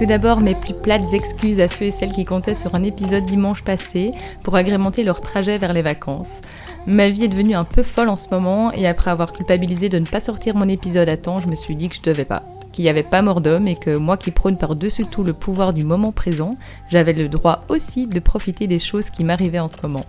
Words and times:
Tout 0.00 0.06
d'abord, 0.06 0.40
mes 0.40 0.54
plus 0.54 0.72
plates 0.72 1.12
excuses 1.12 1.60
à 1.60 1.68
ceux 1.68 1.84
et 1.84 1.90
celles 1.90 2.14
qui 2.14 2.24
comptaient 2.24 2.54
sur 2.54 2.74
un 2.74 2.82
épisode 2.84 3.26
dimanche 3.26 3.62
passé 3.62 4.12
pour 4.42 4.56
agrémenter 4.56 5.04
leur 5.04 5.20
trajet 5.20 5.58
vers 5.58 5.74
les 5.74 5.82
vacances. 5.82 6.40
Ma 6.86 7.10
vie 7.10 7.24
est 7.24 7.28
devenue 7.28 7.54
un 7.54 7.64
peu 7.64 7.82
folle 7.82 8.08
en 8.08 8.16
ce 8.16 8.30
moment 8.30 8.72
et 8.72 8.86
après 8.86 9.10
avoir 9.10 9.34
culpabilisé 9.34 9.90
de 9.90 9.98
ne 9.98 10.06
pas 10.06 10.20
sortir 10.20 10.56
mon 10.56 10.70
épisode 10.70 11.10
à 11.10 11.18
temps, 11.18 11.42
je 11.42 11.48
me 11.48 11.54
suis 11.54 11.76
dit 11.76 11.90
que 11.90 11.96
je 11.96 12.00
devais 12.00 12.24
pas. 12.24 12.42
Qu'il 12.72 12.84
n'y 12.84 12.88
avait 12.88 13.02
pas 13.02 13.20
mort 13.20 13.42
d'homme 13.42 13.68
et 13.68 13.76
que 13.76 13.94
moi 13.94 14.16
qui 14.16 14.30
prône 14.30 14.56
par-dessus 14.56 15.04
tout 15.04 15.22
le 15.22 15.34
pouvoir 15.34 15.74
du 15.74 15.84
moment 15.84 16.12
présent, 16.12 16.56
j'avais 16.88 17.12
le 17.12 17.28
droit 17.28 17.64
aussi 17.68 18.06
de 18.06 18.20
profiter 18.20 18.66
des 18.66 18.78
choses 18.78 19.10
qui 19.10 19.22
m'arrivaient 19.22 19.58
en 19.58 19.68
ce 19.68 19.82
moment. 19.82 20.06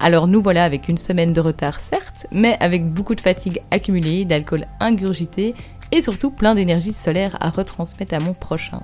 Alors 0.00 0.28
nous 0.28 0.40
voilà 0.40 0.64
avec 0.64 0.88
une 0.88 0.96
semaine 0.96 1.34
de 1.34 1.42
retard 1.42 1.82
certes, 1.82 2.26
mais 2.32 2.56
avec 2.60 2.90
beaucoup 2.90 3.14
de 3.14 3.20
fatigue 3.20 3.60
accumulée, 3.70 4.24
d'alcool 4.24 4.66
ingurgité 4.80 5.54
et 5.92 6.00
surtout 6.00 6.30
plein 6.30 6.54
d'énergie 6.54 6.94
solaire 6.94 7.36
à 7.40 7.50
retransmettre 7.50 8.14
à 8.14 8.20
mon 8.20 8.32
prochain. 8.32 8.80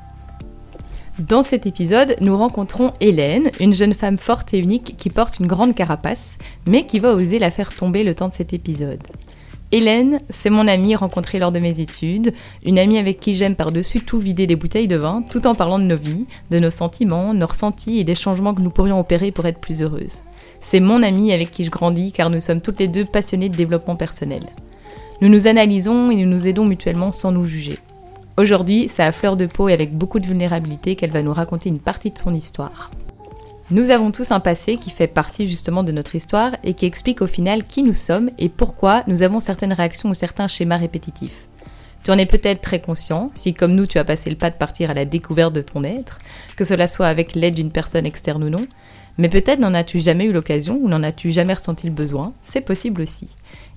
Dans 1.19 1.43
cet 1.43 1.67
épisode, 1.67 2.17
nous 2.23 2.37
rencontrons 2.39 2.93
Hélène, 3.01 3.51
une 3.61 3.75
jeune 3.75 3.93
femme 3.93 4.17
forte 4.17 4.55
et 4.55 4.59
unique 4.59 4.97
qui 4.97 5.11
porte 5.11 5.41
une 5.41 5.47
grande 5.47 5.75
carapace, 5.75 6.39
mais 6.67 6.87
qui 6.87 7.01
va 7.01 7.13
oser 7.13 7.39
la 7.39 7.51
faire 7.51 7.75
tomber 7.75 8.03
le 8.03 8.15
temps 8.15 8.31
de 8.31 8.35
cet 8.35 8.55
épisode. 8.55 9.03
Hélène, 9.73 10.21
c'est 10.31 10.49
mon 10.49 10.67
amie 10.67 10.97
rencontrée 10.97 11.39
lors 11.39 11.53
de 11.53 11.59
mes 11.59 11.81
études, 11.81 12.33
une 12.65 12.79
amie 12.79 12.97
avec 12.97 13.21
qui 13.21 13.35
j'aime 13.35 13.57
par-dessus 13.57 14.01
tout 14.01 14.19
vider 14.19 14.47
des 14.47 14.57
bouteilles 14.57 14.89
de 14.89 14.97
vin, 14.97 15.23
tout 15.29 15.47
en 15.47 15.55
parlant 15.55 15.79
de 15.79 15.85
nos 15.85 15.99
vies, 15.99 16.25
de 16.51 16.59
nos 16.59 16.71
sentiments, 16.71 17.35
nos 17.35 17.47
ressentis 17.47 17.99
et 17.99 18.05
des 18.05 18.15
changements 18.15 18.55
que 18.55 18.63
nous 18.63 18.71
pourrions 18.71 18.99
opérer 18.99 19.33
pour 19.33 19.45
être 19.45 19.61
plus 19.61 19.83
heureuses. 19.83 20.23
C'est 20.63 20.81
mon 20.81 21.03
amie 21.03 21.33
avec 21.35 21.51
qui 21.51 21.65
je 21.65 21.71
grandis 21.71 22.13
car 22.13 22.31
nous 22.31 22.41
sommes 22.41 22.63
toutes 22.63 22.81
les 22.81 22.89
deux 22.89 23.05
passionnées 23.05 23.51
de 23.51 23.57
développement 23.57 23.97
personnel. 23.97 24.43
Nous 25.21 25.29
nous 25.29 25.47
analysons 25.47 26.11
et 26.11 26.17
nous 26.17 26.29
nous 26.29 26.47
aidons 26.47 26.65
mutuellement 26.65 27.13
sans 27.13 27.33
nous 27.33 27.45
juger. 27.45 27.79
Aujourd'hui, 28.39 28.91
c'est 28.93 29.03
à 29.03 29.13
fleur 29.13 29.37
de 29.37 29.45
peau 29.45 29.69
et 29.69 29.75
avec 29.75 29.93
beaucoup 29.93 30.19
de 30.19 30.27
vulnérabilité 30.27 30.97
qu'elle 30.97 31.11
va 31.11 31.23
nous 31.23 31.35
raconter 31.35 31.69
une 31.69 31.79
partie 31.79 32.11
de 32.11 32.17
son 32.17 32.35
histoire. 32.35 32.91
Nous 33.71 33.91
avons 33.91 34.11
tous 34.11 34.31
un 34.31 34.41
passé 34.41 34.79
qui 34.79 34.89
fait 34.89 35.07
partie 35.07 35.47
justement 35.47 35.83
de 35.83 35.93
notre 35.93 36.15
histoire 36.15 36.53
et 36.65 36.73
qui 36.73 36.87
explique 36.87 37.21
au 37.21 37.27
final 37.27 37.63
qui 37.63 37.83
nous 37.83 37.93
sommes 37.93 38.31
et 38.39 38.49
pourquoi 38.49 39.03
nous 39.07 39.23
avons 39.23 39.39
certaines 39.39 39.75
réactions 39.75 40.09
ou 40.09 40.15
certains 40.15 40.49
schémas 40.49 40.79
répétitifs. 40.79 41.47
Tu 42.05 42.11
en 42.11 42.19
es 42.19 42.27
peut-être 42.27 42.63
très 42.63 42.81
conscient, 42.81 43.29
si 43.35 43.53
comme 43.53 43.75
nous 43.75 43.87
tu 43.87 43.99
as 43.99 44.05
passé 44.05 44.31
le 44.31 44.37
pas 44.37 44.51
de 44.51 44.57
partir 44.57 44.91
à 44.91 44.95
la 44.95 45.05
découverte 45.05 45.55
de 45.55 45.63
ton 45.63 45.85
être, 45.85 46.19
que 46.57 46.65
cela 46.65 46.89
soit 46.89 47.07
avec 47.07 47.35
l'aide 47.35 47.55
d'une 47.55 47.71
personne 47.71 48.07
externe 48.07 48.43
ou 48.43 48.49
non, 48.49 48.67
mais 49.19 49.29
peut-être 49.29 49.61
n'en 49.61 49.75
as-tu 49.75 50.01
jamais 50.01 50.25
eu 50.25 50.33
l'occasion 50.33 50.79
ou 50.83 50.89
n'en 50.89 51.03
as-tu 51.03 51.31
jamais 51.31 51.55
ressenti 51.55 51.87
le 51.87 51.93
besoin, 51.93 52.33
c'est 52.41 52.63
possible 52.63 53.03
aussi. 53.03 53.29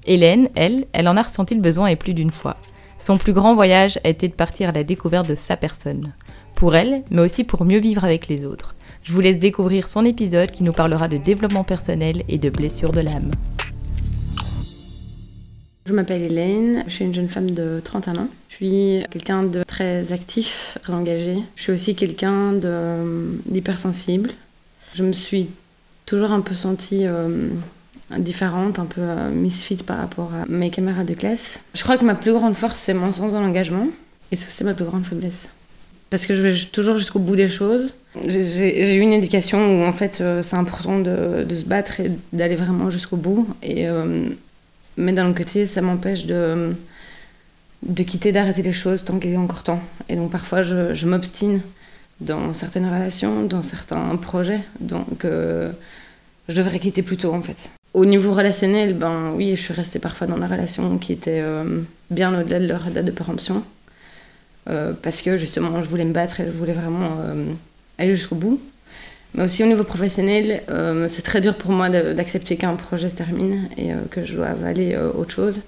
Hélène, 0.05 0.49
elle, 0.55 0.85
elle 0.93 1.09
en 1.09 1.17
a 1.17 1.23
ressenti 1.23 1.55
le 1.55 1.61
besoin 1.61 1.87
et 1.87 1.97
plus 1.97 2.13
d'une 2.13 2.31
fois. 2.31 2.55
Son 2.97 3.17
plus 3.17 3.33
grand 3.33 3.55
voyage 3.55 3.99
a 4.03 4.09
été 4.09 4.27
de 4.27 4.33
partir 4.33 4.69
à 4.69 4.71
la 4.71 4.83
découverte 4.83 5.27
de 5.27 5.35
sa 5.35 5.57
personne. 5.57 6.13
Pour 6.55 6.75
elle, 6.75 7.03
mais 7.11 7.21
aussi 7.21 7.43
pour 7.43 7.65
mieux 7.65 7.79
vivre 7.79 8.05
avec 8.05 8.27
les 8.27 8.45
autres. 8.45 8.75
Je 9.03 9.11
vous 9.11 9.19
laisse 9.19 9.37
découvrir 9.37 9.87
son 9.87 10.05
épisode 10.05 10.49
qui 10.51 10.63
nous 10.63 10.71
parlera 10.71 11.07
de 11.07 11.17
développement 11.17 11.65
personnel 11.65 12.23
et 12.29 12.37
de 12.37 12.49
blessures 12.49 12.93
de 12.93 13.01
l'âme. 13.01 13.31
Je 15.85 15.93
m'appelle 15.93 16.23
Hélène, 16.23 16.83
je 16.87 16.93
suis 16.93 17.05
une 17.05 17.13
jeune 17.13 17.29
femme 17.29 17.51
de 17.51 17.81
31 17.83 18.15
ans. 18.15 18.27
Je 18.49 18.55
suis 18.55 19.03
quelqu'un 19.11 19.43
de 19.43 19.63
très 19.63 20.13
actif, 20.13 20.77
très 20.81 20.93
engagé. 20.93 21.37
Je 21.55 21.61
suis 21.61 21.71
aussi 21.73 21.95
quelqu'un 21.95 22.53
d'hypersensible. 23.45 24.31
Je 24.95 25.03
me 25.03 25.11
suis 25.11 25.49
toujours 26.05 26.31
un 26.31 26.41
peu 26.41 26.55
sentie 26.55 27.05
euh, 27.05 27.49
différente, 28.11 28.79
un 28.79 28.85
peu 28.85 29.01
euh, 29.01 29.29
misfit 29.31 29.77
par 29.77 29.97
rapport 29.97 30.31
à 30.33 30.45
mes 30.47 30.69
camarades 30.69 31.07
de 31.07 31.13
classe. 31.13 31.61
Je 31.73 31.83
crois 31.83 31.97
que 31.97 32.05
ma 32.05 32.15
plus 32.15 32.33
grande 32.33 32.55
force, 32.55 32.79
c'est 32.79 32.93
mon 32.93 33.11
sens 33.11 33.33
de 33.33 33.37
l'engagement. 33.37 33.87
Et 34.31 34.35
c'est 34.35 34.47
aussi 34.47 34.63
ma 34.63 34.73
plus 34.73 34.85
grande 34.85 35.05
faiblesse. 35.05 35.49
Parce 36.09 36.25
que 36.25 36.35
je 36.35 36.41
vais 36.41 36.53
toujours 36.71 36.97
jusqu'au 36.97 37.19
bout 37.19 37.35
des 37.35 37.49
choses. 37.49 37.93
J'ai 38.27 38.95
eu 38.95 38.99
une 38.99 39.13
éducation 39.13 39.59
où, 39.59 39.83
en 39.83 39.91
fait, 39.91 40.19
euh, 40.21 40.41
c'est 40.41 40.55
important 40.55 40.99
de, 40.99 41.45
se 41.53 41.65
battre 41.65 41.99
et 41.99 42.11
d'aller 42.31 42.55
vraiment 42.55 42.89
jusqu'au 42.89 43.17
bout. 43.17 43.47
Et, 43.61 43.87
euh, 43.89 44.29
mais 44.97 45.13
d'un 45.13 45.27
autre 45.29 45.37
côté, 45.37 45.65
ça 45.65 45.81
m'empêche 45.81 46.25
de, 46.25 46.73
de 47.83 48.03
quitter, 48.03 48.31
d'arrêter 48.31 48.61
les 48.61 48.73
choses 48.73 49.03
tant 49.03 49.19
qu'il 49.19 49.31
est 49.31 49.37
encore 49.37 49.63
temps. 49.63 49.81
Et 50.09 50.15
donc, 50.15 50.31
parfois, 50.31 50.63
je 50.63 51.05
m'obstine 51.05 51.61
dans 52.21 52.53
certaines 52.53 52.85
relations, 52.85 53.43
dans 53.43 53.61
certains 53.61 54.15
projets. 54.15 54.61
Donc, 54.79 55.23
je 55.23 56.55
devrais 56.55 56.79
quitter 56.79 57.01
plus 57.01 57.17
tôt, 57.17 57.33
en 57.33 57.41
fait. 57.41 57.69
Au 57.95 58.03
niveau 58.03 58.33
relationnel, 58.33 58.93
ben 58.93 59.31
oui, 59.35 59.55
je 59.55 59.61
suis 59.61 59.73
restée 59.73 59.99
parfois 59.99 60.27
dans 60.27 60.37
des 60.37 60.47
relations 60.47 60.97
qui 60.97 61.13
étaient 61.13 61.39
euh, 61.41 61.79
bien 62.11 62.37
au-delà 62.37 62.59
de 62.59 62.67
leur 62.67 62.83
date 62.91 63.05
de 63.05 63.11
péremption. 63.11 63.63
Euh, 64.69 64.91
parce 65.01 65.21
que 65.21 65.37
justement, 65.37 65.81
je 65.81 65.87
voulais 65.87 66.03
me 66.03 66.11
battre 66.11 66.41
et 66.41 66.45
je 66.45 66.51
voulais 66.51 66.73
vraiment 66.73 67.19
euh, 67.21 67.45
aller 67.97 68.13
jusqu'au 68.13 68.35
bout. 68.35 68.59
Mais 69.33 69.45
aussi 69.45 69.63
au 69.63 69.65
niveau 69.65 69.85
professionnel, 69.85 70.61
c'est 71.07 71.21
très 71.21 71.39
dur 71.39 71.55
pour 71.55 71.71
moi 71.71 71.89
d'accepter 71.89 72.57
qu'un 72.57 72.75
projet 72.75 73.09
se 73.09 73.15
termine 73.15 73.69
et 73.77 73.89
que 74.09 74.25
je 74.25 74.35
dois 74.35 74.47
aller 74.65 74.97
autre 74.97 75.31
chose. 75.31 75.61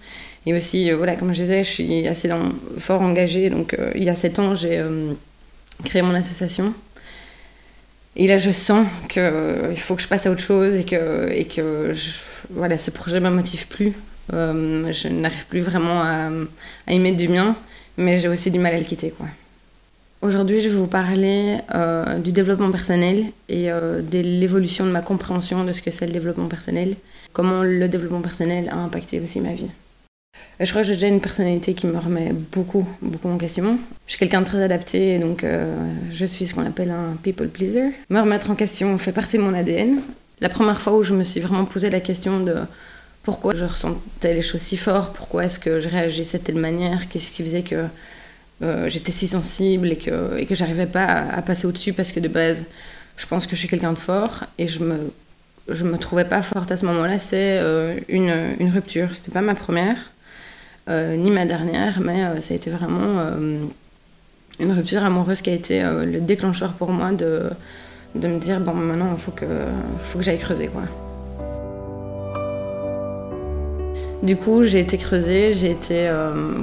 Et 0.46 0.54
aussi, 0.54 0.90
voilà, 0.92 1.18
comme 1.18 1.34
je 1.34 1.42
disais, 1.42 1.66
je 1.66 1.70
suis 1.70 2.08
assez 2.08 2.30
fort 2.78 3.02
engagée. 3.02 3.50
Donc, 3.50 3.76
il 3.94 4.04
y 4.04 4.10
a 4.10 4.16
sept 4.16 4.40
ans, 4.40 4.56
j'ai 4.56 4.82
créé 5.84 6.02
mon 6.02 6.14
association 6.14 6.74
et 8.20 8.26
là, 8.26 8.40
je 8.40 8.50
sens 8.50 8.88
qu'il 9.10 9.22
euh, 9.22 9.76
faut 9.76 9.96
que 9.96 10.02
je 10.02 10.08
passe 10.08 10.26
à 10.26 10.32
autre 10.32 10.42
chose 10.42 10.76
et 10.76 10.84
que, 10.84 11.32
et 11.32 11.46
que 11.46 11.94
voilà, 12.50 12.80
ce 12.80 12.90
projet 12.90 13.20
ne 13.20 13.30
me 13.30 13.36
motive 13.36 13.68
plus. 13.68 13.94
Euh, 14.34 14.92
je 14.92 15.08
n'arrive 15.08 15.46
plus 15.46 15.62
vraiment 15.62 16.02
à, 16.02 16.32
y 16.92 16.98
mettre 16.98 17.18
du 17.18 17.30
mien, 17.30 17.56
mais 17.96 18.20
j'ai 18.20 18.28
aussi 18.28 18.50
du 18.50 18.58
mal 18.58 18.74
à 18.74 18.80
le 18.80 18.86
quitter. 18.86 19.12
Quoi. 19.12 19.28
Aujourd'hui, 20.24 20.62
je 20.62 20.70
vais 20.70 20.76
vous 20.76 20.88
parler 20.88 21.60
euh, 21.76 22.18
du 22.18 22.32
développement 22.32 22.72
personnel 22.72 23.26
et 23.50 23.68
de 23.68 24.20
l'évolution 24.20 24.88
de 24.88 24.92
ma 24.92 25.02
compréhension 25.02 25.64
de 25.64 25.72
ce 25.72 25.84
que 25.84 25.92
c'est 25.92 26.08
le 26.08 26.12
développement 26.12 26.48
personnel, 26.48 26.96
comment 27.34 27.62
le 27.62 27.88
développement 27.88 28.22
personnel 28.22 28.68
a 28.72 28.78
impacté 28.78 29.20
aussi 29.20 29.42
ma 29.42 29.54
vie. 29.54 29.70
Euh, 30.60 30.66
je 30.66 30.70
crois 30.72 30.82
que 30.82 30.88
j'ai 30.88 30.96
déjà 30.96 31.08
une 31.08 31.22
personnalité 31.22 31.74
qui 31.74 31.88
me 31.88 31.98
remet 31.98 32.34
beaucoup, 32.52 32.88
beaucoup 33.02 33.30
en 33.30 33.38
question. 33.38 33.78
Je 34.06 34.12
suis 34.12 34.20
quelqu'un 34.20 34.42
de 34.42 34.46
très 34.46 34.62
adapté, 34.62 35.20
donc 35.20 35.44
euh, 35.44 35.76
je 36.12 36.26
suis 36.26 36.48
ce 36.48 36.54
qu'on 36.54 36.66
appelle 36.66 36.92
un 36.92 37.16
people 37.22 37.48
pleaser. 37.50 37.92
Me 38.10 38.20
remettre 38.20 38.50
en 38.50 38.56
question 38.56 38.98
fait 38.98 39.12
partie 39.12 39.38
de 39.38 39.44
mon 39.44 39.54
ADN. 39.54 40.02
La 40.42 40.50
première 40.50 40.82
fois 40.82 40.96
où 40.98 41.04
je 41.04 41.14
me 41.14 41.24
suis 41.24 41.40
vraiment 41.40 41.66
posé 41.66 41.90
la 41.90 42.00
question 42.00 42.40
de 42.40 42.56
pourquoi 43.24 43.54
je 43.54 43.66
ressentais 43.66 44.34
les 44.34 44.42
choses 44.42 44.62
si 44.62 44.78
fort, 44.78 45.12
pourquoi 45.12 45.46
est-ce 45.46 45.60
que 45.60 45.80
je 45.80 45.90
réagissais 45.90 46.38
de 46.38 46.44
telle 46.44 46.56
manière, 46.56 47.10
qu'est-ce 47.10 47.32
qui 47.32 47.44
faisait 47.44 47.64
que 47.64 47.86
euh, 48.64 48.90
j'étais 48.90 49.12
si 49.12 49.28
sensible 49.28 49.92
et 49.92 49.98
que, 49.98 50.38
et 50.38 50.46
que 50.46 50.56
j'arrivais 50.56 50.86
pas 50.86 51.06
à, 51.06 51.42
passer 51.42 51.68
au-dessus 51.68 51.94
parce 51.94 52.12
que 52.12 52.20
de 52.20 52.28
base, 52.28 52.66
je 53.18 53.26
pense 53.26 53.46
que 53.46 53.56
je 53.56 53.60
suis 53.60 53.68
quelqu'un 53.68 53.94
de 53.94 54.00
fort 54.00 54.46
et 54.58 54.68
je 54.68 54.80
me, 54.80 55.12
je 55.70 55.84
me 55.84 55.98
trouvais 55.98 56.26
pas 56.26 56.42
forte 56.42 56.72
à 56.72 56.78
ce 56.78 56.86
moment-là. 56.86 57.20
C'est 57.20 57.60
une, 58.08 58.56
une 58.60 58.70
rupture. 58.70 59.10
C'était 59.16 59.32
pas 59.32 59.42
ma 59.42 59.56
première. 59.56 59.98
Euh, 60.90 61.18
ni 61.18 61.32
ma 61.32 61.46
dernière, 61.46 62.00
mais 62.00 62.24
euh, 62.24 62.40
ça 62.40 62.54
a 62.54 62.58
été 62.58 62.70
vraiment 62.70 63.20
euh, 63.20 63.60
une 64.60 64.72
rupture 64.72 65.04
amoureuse 65.04 65.42
qui 65.42 65.50
a 65.50 65.54
été 65.54 65.82
le 65.82 66.22
déclencheur 66.22 66.72
pour 66.74 66.92
moi 66.92 67.12
de, 67.12 67.50
me 68.16 68.40
dire 68.40 68.62
bon 68.62 68.74
maintenant 68.74 69.10
il 69.12 69.18
faut 69.20 69.32
que, 69.32 69.46
j'aille 70.22 70.40
creuser 70.40 70.68
quoi. 70.68 70.84
Du 74.24 74.36
coup, 74.36 74.64
j'ai 74.64 74.80
été 74.80 74.98
creuser, 74.98 75.52
j'ai 75.52 75.72
été 75.72 76.10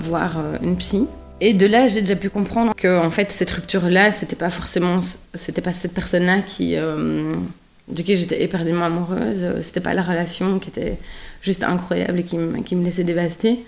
voir 0.00 0.42
une 0.62 0.76
psy. 0.76 1.06
Et 1.40 1.52
de 1.52 1.66
là, 1.66 1.86
j'ai 1.86 2.00
déjà 2.00 2.16
pu 2.16 2.28
comprendre 2.28 2.74
que 2.74 2.98
en 2.98 3.10
fait, 3.10 3.30
cette 3.30 3.50
rupture-là, 3.50 4.10
c'était 4.10 4.36
pas 4.36 4.50
forcément, 4.50 5.00
c'était 5.34 5.62
pas 5.62 5.72
cette 5.72 5.94
personne-là 5.94 6.40
qui 6.40 6.74
de 6.74 8.02
qui 8.02 8.16
j'étais 8.16 8.42
éperdument 8.42 8.86
amoureuse. 8.86 9.46
C'était 9.60 9.80
pas 9.80 9.94
la 9.94 10.02
relation 10.02 10.58
qui 10.58 10.70
était 10.70 10.96
juste 11.42 11.62
incroyable 11.62 12.20
et 12.20 12.24
qui, 12.24 12.38
qui 12.64 12.74
me 12.74 12.84
laissait 12.84 13.04
dévaster. 13.04 13.60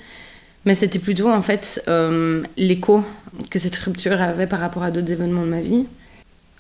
Mais 0.66 0.74
c'était 0.74 0.98
plutôt 0.98 1.30
en 1.30 1.42
fait 1.42 1.82
euh, 1.86 2.42
l'écho 2.56 3.04
que 3.50 3.58
cette 3.58 3.76
rupture 3.76 4.20
avait 4.20 4.48
par 4.48 4.58
rapport 4.58 4.82
à 4.82 4.90
d'autres 4.90 5.12
événements 5.12 5.42
de 5.42 5.50
ma 5.50 5.60
vie. 5.60 5.86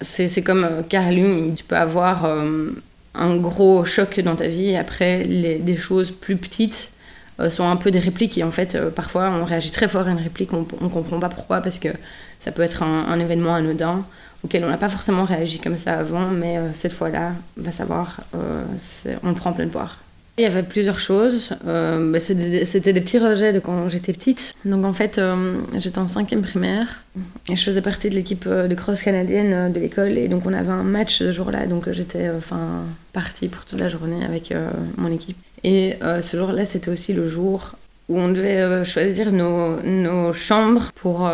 C'est 0.00 0.42
comme 0.42 0.64
euh, 0.64 0.82
Carl 0.88 1.14
Jung, 1.14 1.54
tu 1.56 1.64
peux 1.64 1.76
avoir 1.76 2.24
euh, 2.24 2.70
un 3.14 3.36
gros 3.36 3.84
choc 3.84 4.20
dans 4.20 4.36
ta 4.36 4.46
vie 4.46 4.68
et 4.68 4.78
après 4.78 5.24
les, 5.24 5.58
des 5.58 5.76
choses 5.76 6.12
plus 6.12 6.36
petites 6.36 6.92
sont 7.50 7.68
un 7.68 7.76
peu 7.76 7.90
des 7.90 7.98
répliques 7.98 8.38
et 8.38 8.44
en 8.44 8.50
fait 8.50 8.78
parfois 8.94 9.30
on 9.30 9.44
réagit 9.44 9.70
très 9.70 9.88
fort 9.88 10.06
à 10.06 10.10
une 10.10 10.16
réplique, 10.16 10.54
on, 10.54 10.66
on 10.80 10.88
comprend 10.88 11.20
pas 11.20 11.28
pourquoi 11.28 11.60
parce 11.60 11.78
que 11.78 11.90
ça 12.38 12.50
peut 12.50 12.62
être 12.62 12.82
un, 12.82 13.04
un 13.10 13.20
événement 13.20 13.54
anodin 13.54 14.06
auquel 14.42 14.64
on 14.64 14.70
n'a 14.70 14.78
pas 14.78 14.88
forcément 14.88 15.26
réagi 15.26 15.58
comme 15.58 15.76
ça 15.76 15.98
avant, 15.98 16.28
mais 16.28 16.58
cette 16.72 16.94
fois-là, 16.94 17.32
on 17.60 17.62
va 17.62 17.72
savoir, 17.72 18.20
on 18.32 19.28
le 19.28 19.34
prend 19.34 19.50
en 19.50 19.52
pleine 19.52 19.68
poire. 19.68 19.98
Il 20.38 20.42
y 20.42 20.46
avait 20.46 20.62
plusieurs 20.62 20.98
choses. 20.98 21.54
Euh, 21.66 22.12
bah, 22.12 22.20
c'était 22.20 22.92
des 22.92 23.00
petits 23.00 23.18
rejets 23.18 23.54
de 23.54 23.58
quand 23.58 23.88
j'étais 23.88 24.12
petite. 24.12 24.54
Donc 24.66 24.84
en 24.84 24.92
fait, 24.92 25.16
euh, 25.16 25.54
j'étais 25.78 25.98
en 25.98 26.08
cinquième 26.08 26.42
primaire 26.42 27.02
et 27.48 27.56
je 27.56 27.64
faisais 27.64 27.80
partie 27.80 28.10
de 28.10 28.14
l'équipe 28.14 28.44
euh, 28.46 28.68
de 28.68 28.74
cross 28.74 29.02
canadienne 29.02 29.72
de 29.72 29.80
l'école. 29.80 30.18
Et 30.18 30.28
donc 30.28 30.44
on 30.44 30.52
avait 30.52 30.68
un 30.68 30.82
match 30.82 31.18
ce 31.18 31.32
jour-là. 31.32 31.66
Donc 31.66 31.90
j'étais 31.90 32.28
enfin 32.28 32.84
partie 33.14 33.48
pour 33.48 33.64
toute 33.64 33.80
la 33.80 33.88
journée 33.88 34.26
avec 34.26 34.52
mon 34.98 35.10
équipe. 35.10 35.38
Et 35.64 35.94
ce 36.20 36.36
jour-là, 36.36 36.66
c'était 36.66 36.90
aussi 36.90 37.14
le 37.14 37.26
jour 37.26 37.72
où 38.10 38.18
on 38.18 38.28
devait 38.28 38.84
choisir 38.84 39.32
nos, 39.32 39.80
nos, 39.82 40.34
chambres 40.34 40.92
pour 40.94 41.28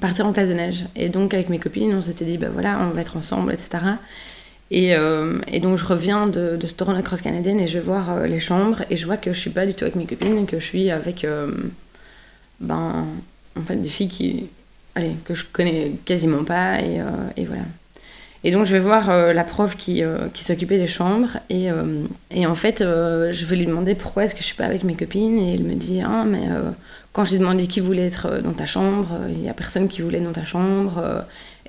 partir 0.00 0.26
en 0.26 0.32
classe 0.32 0.48
de 0.48 0.54
neige. 0.54 0.84
Et 0.96 1.10
donc 1.10 1.34
avec 1.34 1.50
mes 1.50 1.58
copines, 1.58 1.94
on 1.94 2.00
s'était 2.00 2.24
dit, 2.24 2.38
bah 2.38 2.48
voilà, 2.50 2.80
on 2.80 2.94
va 2.94 3.02
être 3.02 3.18
ensemble, 3.18 3.52
etc. 3.52 3.80
Euh, 4.72 5.40
et, 5.48 5.58
donc 5.58 5.78
je 5.78 5.84
reviens 5.84 6.26
de, 6.26 6.56
de 6.56 6.66
ce 6.66 6.74
tournoi 6.74 7.02
cross 7.02 7.22
canadienne 7.22 7.58
et 7.58 7.66
je 7.66 7.78
vais 7.78 7.84
voir 7.84 8.10
euh, 8.10 8.26
les 8.26 8.38
chambres 8.38 8.82
et 8.88 8.96
je 8.96 9.04
vois 9.04 9.16
que 9.16 9.32
je 9.32 9.38
suis 9.38 9.50
pas 9.50 9.66
du 9.66 9.74
tout 9.74 9.82
avec 9.84 9.96
mes 9.96 10.06
copines 10.06 10.46
que 10.46 10.60
je 10.60 10.64
suis 10.64 10.90
avec 10.90 11.24
euh, 11.24 11.50
ben, 12.60 13.04
en 13.58 13.62
fait, 13.62 13.76
des 13.76 13.88
filles 13.88 14.08
qui, 14.08 14.46
allez, 14.94 15.16
que 15.24 15.34
je 15.34 15.44
connais 15.52 15.92
quasiment 16.04 16.44
pas 16.44 16.80
et, 16.80 17.00
et 17.36 17.44
voilà. 17.44 17.62
Et 18.42 18.52
donc 18.52 18.64
je 18.64 18.72
vais 18.72 18.80
voir 18.80 19.34
la 19.34 19.44
prof 19.44 19.76
qui, 19.76 20.02
qui 20.32 20.44
s'occupait 20.44 20.78
des 20.78 20.86
chambres 20.86 21.38
et, 21.50 21.68
et 22.30 22.46
en 22.46 22.54
fait 22.54 22.78
je 22.78 23.44
vais 23.44 23.56
lui 23.56 23.66
demander 23.66 23.94
pourquoi 23.94 24.24
est-ce 24.24 24.34
que 24.34 24.40
je 24.40 24.46
suis 24.46 24.56
pas 24.56 24.64
avec 24.64 24.82
mes 24.82 24.94
copines 24.94 25.38
et 25.38 25.54
elle 25.54 25.64
me 25.64 25.74
dit 25.74 26.00
ah 26.02 26.24
mais 26.24 26.48
quand 27.12 27.26
j'ai 27.26 27.38
demandé 27.38 27.66
qui 27.66 27.80
voulait 27.80 28.06
être 28.06 28.40
dans 28.42 28.52
ta 28.52 28.64
chambre 28.64 29.08
il 29.28 29.44
y 29.44 29.50
a 29.50 29.52
personne 29.52 29.88
qui 29.88 30.00
voulait 30.00 30.20
dans 30.20 30.32
ta 30.32 30.46
chambre 30.46 31.02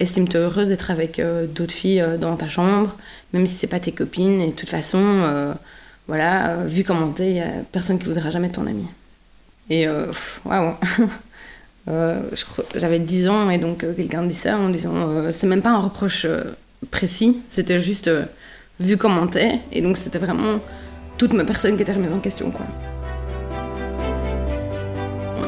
estime-toi 0.02 0.42
heureuse 0.42 0.70
d'être 0.70 0.92
avec 0.92 1.20
euh, 1.20 1.46
d'autres 1.48 1.74
filles 1.74 2.02
euh, 2.02 2.18
dans 2.18 2.36
ta 2.36 2.50
chambre, 2.50 2.96
même 3.34 3.48
si 3.48 3.56
c'est 3.56 3.68
pas 3.68 3.80
tes 3.80 3.92
copines. 3.92 4.42
Et 4.42 4.48
de 4.48 4.52
toute 4.52 4.70
façon, 4.70 5.00
euh, 5.02 5.54
voilà, 6.08 6.58
vu 6.66 6.84
comment 6.84 7.10
t'es, 7.12 7.40
a 7.40 7.64
personne 7.72 8.00
qui 8.00 8.06
voudra 8.06 8.30
jamais 8.32 8.50
ton 8.50 8.68
ami. 8.68 8.86
Et 9.70 9.88
waouh! 10.44 10.74
J'avais 12.76 13.00
10 13.00 13.30
ans 13.30 13.50
et 13.50 13.58
donc 13.58 13.86
quelqu'un 13.96 14.24
dit 14.24 14.36
ça 14.36 14.58
en 14.58 14.70
disant 14.70 15.32
c'est 15.32 15.48
même 15.48 15.62
pas 15.62 15.72
un 15.72 15.80
reproche 15.80 16.28
précis, 16.92 17.42
c'était 17.50 17.80
juste 17.80 18.10
vu 18.80 18.98
comment 18.98 19.28
t'es. 19.28 19.60
Et 19.72 19.82
donc 19.82 19.98
c'était 19.98 20.20
vraiment 20.20 20.60
toute 21.18 21.34
ma 21.34 21.46
personne 21.46 21.78
qui 21.78 21.84
était 21.84 21.94
remise 21.94 22.12
en 22.12 22.20
question. 22.20 22.52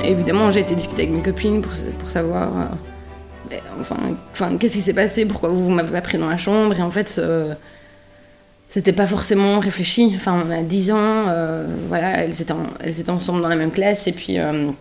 Évidemment, 0.03 0.49
j'ai 0.51 0.61
été 0.61 0.75
discuter 0.75 1.03
avec 1.03 1.13
mes 1.13 1.21
copines 1.21 1.61
pour, 1.61 1.73
pour 1.99 2.09
savoir 2.09 2.49
enfin, 3.79 3.97
enfin 4.31 4.57
qu'est-ce 4.57 4.75
qui 4.75 4.81
s'est 4.81 4.93
passé? 4.93 5.25
Pourquoi 5.25 5.49
vous 5.49 5.69
m'avez 5.69 5.91
pas 5.91 6.01
pris 6.01 6.17
dans 6.17 6.29
la 6.29 6.37
chambre? 6.37 6.77
Et 6.77 6.81
en 6.81 6.91
fait, 6.91 7.19
c'était 8.73 8.91
pas 8.91 9.05
forcément 9.05 9.59
réfléchi. 9.59 10.11
Enfin, 10.15 10.43
on 10.47 10.49
a 10.49 10.63
10 10.63 10.91
ans, 10.93 10.95
euh, 10.97 11.63
voilà, 11.89 12.23
elles 12.23 12.41
étaient, 12.41 12.55
elles 12.79 12.99
étaient 12.99 13.11
ensemble 13.11 13.43
dans 13.43 13.49
la 13.49 13.55
même 13.55 13.69
classe 13.69 14.07
et 14.07 14.13
puis 14.13 14.39
euh, 14.39 14.71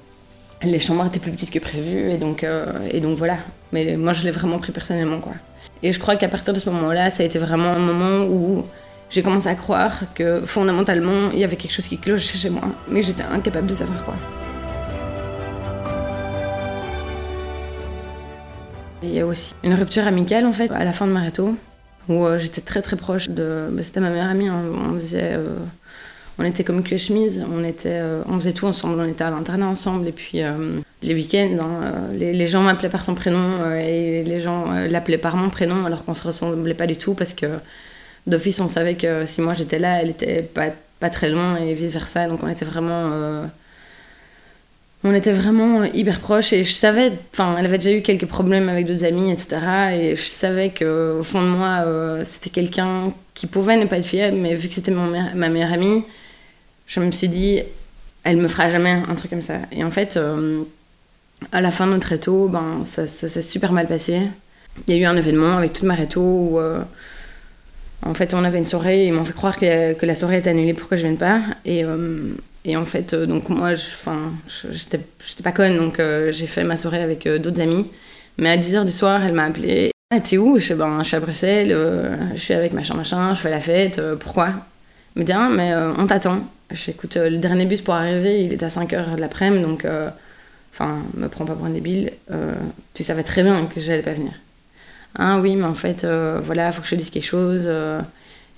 les 0.62 0.80
chambres 0.80 1.04
étaient 1.04 1.18
plus 1.18 1.30
petites 1.30 1.50
que 1.50 1.58
prévu 1.58 2.10
et 2.10 2.16
donc, 2.16 2.42
euh, 2.42 2.64
et 2.90 3.00
donc 3.00 3.18
voilà. 3.18 3.36
Mais 3.70 3.98
moi, 3.98 4.14
je 4.14 4.24
l'ai 4.24 4.30
vraiment 4.30 4.58
pris 4.58 4.72
personnellement, 4.72 5.18
quoi. 5.18 5.34
Et 5.82 5.92
je 5.92 5.98
crois 5.98 6.16
qu'à 6.16 6.28
partir 6.28 6.54
de 6.54 6.60
ce 6.60 6.70
moment-là, 6.70 7.10
ça 7.10 7.22
a 7.22 7.26
été 7.26 7.38
vraiment 7.38 7.68
un 7.68 7.80
moment 7.80 8.24
où 8.24 8.64
j'ai 9.10 9.22
commencé 9.22 9.48
à 9.48 9.56
croire 9.56 9.98
que 10.14 10.40
fondamentalement, 10.46 11.30
il 11.34 11.40
y 11.40 11.44
avait 11.44 11.56
quelque 11.56 11.74
chose 11.74 11.86
qui 11.86 11.98
clochait 11.98 12.38
chez 12.38 12.48
moi, 12.48 12.62
mais 12.88 13.02
j'étais 13.02 13.24
incapable 13.24 13.66
de 13.66 13.74
savoir 13.74 14.02
quoi. 14.06 14.14
Il 19.02 19.12
y 19.12 19.20
a 19.20 19.26
aussi 19.26 19.54
une 19.64 19.74
rupture 19.74 20.06
amicale 20.06 20.46
en 20.46 20.52
fait 20.52 20.70
à 20.70 20.84
la 20.84 20.92
fin 20.92 21.06
de 21.06 21.12
Maréto 21.12 21.56
où 22.08 22.24
euh, 22.24 22.38
j'étais 22.38 22.60
très 22.60 22.82
très 22.82 22.96
proche 22.96 23.28
de. 23.28 23.68
Bah, 23.70 23.82
c'était 23.82 24.00
ma 24.00 24.10
meilleure 24.10 24.28
amie. 24.28 24.48
Hein. 24.48 24.62
On, 24.74 24.98
faisait, 24.98 25.34
euh, 25.34 25.56
on 26.38 26.44
était 26.44 26.64
comme 26.64 26.82
cul 26.82 26.98
chemise. 26.98 27.44
On 27.52 27.64
était, 27.64 27.98
euh, 28.00 28.22
on 28.28 28.38
faisait 28.38 28.52
tout 28.52 28.66
ensemble. 28.66 29.00
On 29.00 29.08
était 29.08 29.24
à 29.24 29.30
l'internat 29.30 29.66
ensemble 29.66 30.08
et 30.08 30.12
puis 30.12 30.40
les 31.02 31.14
week-ends, 31.14 31.58
hein, 31.62 31.92
les, 32.16 32.46
gens 32.46 32.62
m'appelaient 32.62 32.88
par 32.88 33.04
son 33.04 33.14
prénom 33.14 33.70
et 33.74 34.22
les 34.24 34.40
gens 34.40 34.70
l'appelaient 34.88 35.18
par 35.18 35.36
mon 35.36 35.50
prénom 35.50 35.84
alors 35.84 36.04
qu'on 36.04 36.14
se 36.14 36.26
ressemblait 36.26 36.74
pas 36.74 36.86
du 36.86 36.96
tout 36.96 37.14
parce 37.14 37.32
que 37.32 37.46
d'office 38.28 38.60
on 38.60 38.68
savait 38.68 38.94
que 38.94 39.26
si 39.26 39.40
moi 39.40 39.54
j'étais 39.54 39.80
là, 39.80 40.00
elle 40.00 40.10
était 40.10 40.42
pas 40.42 40.68
pas 41.00 41.10
très 41.10 41.28
loin 41.28 41.56
et 41.56 41.74
vice 41.74 41.92
versa. 41.92 42.28
Donc 42.28 42.44
on 42.44 42.48
était 42.48 42.64
vraiment 42.64 43.46
on 45.04 45.14
était 45.14 45.32
vraiment 45.32 45.82
hyper 45.84 46.20
proches 46.20 46.52
et 46.52 46.64
je 46.64 46.72
savais, 46.72 47.12
enfin, 47.32 47.56
elle 47.58 47.66
avait 47.66 47.78
déjà 47.78 47.92
eu 47.92 48.02
quelques 48.02 48.26
problèmes 48.26 48.68
avec 48.68 48.86
d'autres 48.86 49.04
amis, 49.04 49.32
etc. 49.32 49.56
Et 49.94 50.16
je 50.16 50.22
savais 50.22 50.70
qu'au 50.70 51.24
fond 51.24 51.42
de 51.42 51.48
moi, 51.48 51.82
euh, 51.84 52.22
c'était 52.24 52.50
quelqu'un 52.50 53.12
qui 53.34 53.48
pouvait 53.48 53.76
ne 53.76 53.86
pas 53.86 53.98
être 53.98 54.06
fiable, 54.06 54.36
mais 54.36 54.54
vu 54.54 54.68
que 54.68 54.74
c'était 54.74 54.92
ma 54.92 55.48
meilleure 55.48 55.72
amie, 55.72 56.04
je 56.86 57.00
me 57.00 57.10
suis 57.10 57.28
dit, 57.28 57.62
elle 58.22 58.36
me 58.36 58.46
fera 58.46 58.70
jamais 58.70 58.90
un 58.90 59.14
truc 59.16 59.30
comme 59.30 59.42
ça. 59.42 59.58
Et 59.72 59.82
en 59.82 59.90
fait, 59.90 60.16
euh, 60.16 60.62
à 61.50 61.60
la 61.60 61.72
fin 61.72 61.88
de 61.88 61.92
notre 61.92 62.06
réto, 62.06 62.48
ben, 62.48 62.84
ça, 62.84 63.08
s'est 63.08 63.42
super 63.42 63.72
mal 63.72 63.88
passé. 63.88 64.20
Il 64.86 64.94
y 64.94 64.98
a 64.98 65.00
eu 65.00 65.04
un 65.04 65.16
événement 65.16 65.56
avec 65.56 65.72
toute 65.72 65.84
ma 65.84 65.94
réto 65.94 66.20
où, 66.20 66.60
euh, 66.60 66.80
en 68.06 68.14
fait, 68.14 68.34
on 68.34 68.44
avait 68.44 68.58
une 68.58 68.64
soirée, 68.64 69.06
ils 69.06 69.12
m'ont 69.12 69.24
fait 69.24 69.32
croire 69.32 69.58
que, 69.58 69.94
que, 69.94 70.06
la 70.06 70.14
soirée 70.14 70.38
était 70.38 70.50
annulée 70.50 70.74
pour 70.74 70.88
que 70.88 70.96
je 70.96 71.02
vienne 71.02 71.18
pas. 71.18 71.40
Et 71.64 71.84
et 72.64 72.76
en 72.76 72.84
fait, 72.84 73.12
euh, 73.12 73.26
donc 73.26 73.48
moi, 73.48 73.74
j'étais 73.74 75.00
pas 75.42 75.52
conne, 75.52 75.76
donc 75.76 75.98
euh, 75.98 76.30
j'ai 76.30 76.46
fait 76.46 76.64
ma 76.64 76.76
soirée 76.76 77.02
avec 77.02 77.26
euh, 77.26 77.38
d'autres 77.38 77.60
amis. 77.60 77.86
Mais 78.38 78.50
à 78.50 78.56
10h 78.56 78.84
du 78.84 78.92
soir, 78.92 79.22
elle 79.24 79.32
m'a 79.32 79.44
appelé. 79.44 79.90
Ah, 80.10 80.20
t'es 80.20 80.38
où? 80.38 80.58
Je, 80.58 80.74
ben, 80.74 81.02
je 81.02 81.08
suis 81.08 81.16
à 81.16 81.20
Bruxelles, 81.20 81.76
je 82.34 82.40
suis 82.40 82.54
avec 82.54 82.72
machin 82.72 82.94
machin, 82.94 83.34
je 83.34 83.40
fais 83.40 83.50
la 83.50 83.60
fête, 83.60 84.00
pourquoi? 84.20 84.48
Elle 85.16 85.22
me 85.22 85.26
dit, 85.26 85.32
ah, 85.32 85.48
mais 85.50 85.74
on 85.98 86.06
t'attend. 86.06 86.40
Je 86.70 86.90
écoute, 86.90 87.16
le 87.16 87.38
dernier 87.38 87.66
bus 87.66 87.82
pour 87.82 87.94
arriver, 87.94 88.42
il 88.42 88.52
est 88.52 88.62
à 88.62 88.68
5h 88.68 89.16
de 89.16 89.20
l'après-midi, 89.20 89.62
donc, 89.62 89.86
enfin, 90.72 90.98
me 91.16 91.28
prends 91.28 91.44
pas 91.44 91.54
pour 91.54 91.64
un 91.66 91.70
débile, 91.70 92.10
tu 92.92 93.04
savais 93.04 93.22
très 93.22 93.42
bien 93.42 93.66
que 93.66 93.80
j'allais 93.80 94.02
pas 94.02 94.12
venir. 94.12 94.32
Ah 95.18 95.38
oui, 95.40 95.56
mais 95.56 95.64
en 95.64 95.74
fait, 95.74 96.06
voilà, 96.42 96.72
faut 96.72 96.82
que 96.82 96.88
je 96.88 96.94
dise 96.94 97.10
quelque 97.10 97.24
chose. 97.24 97.62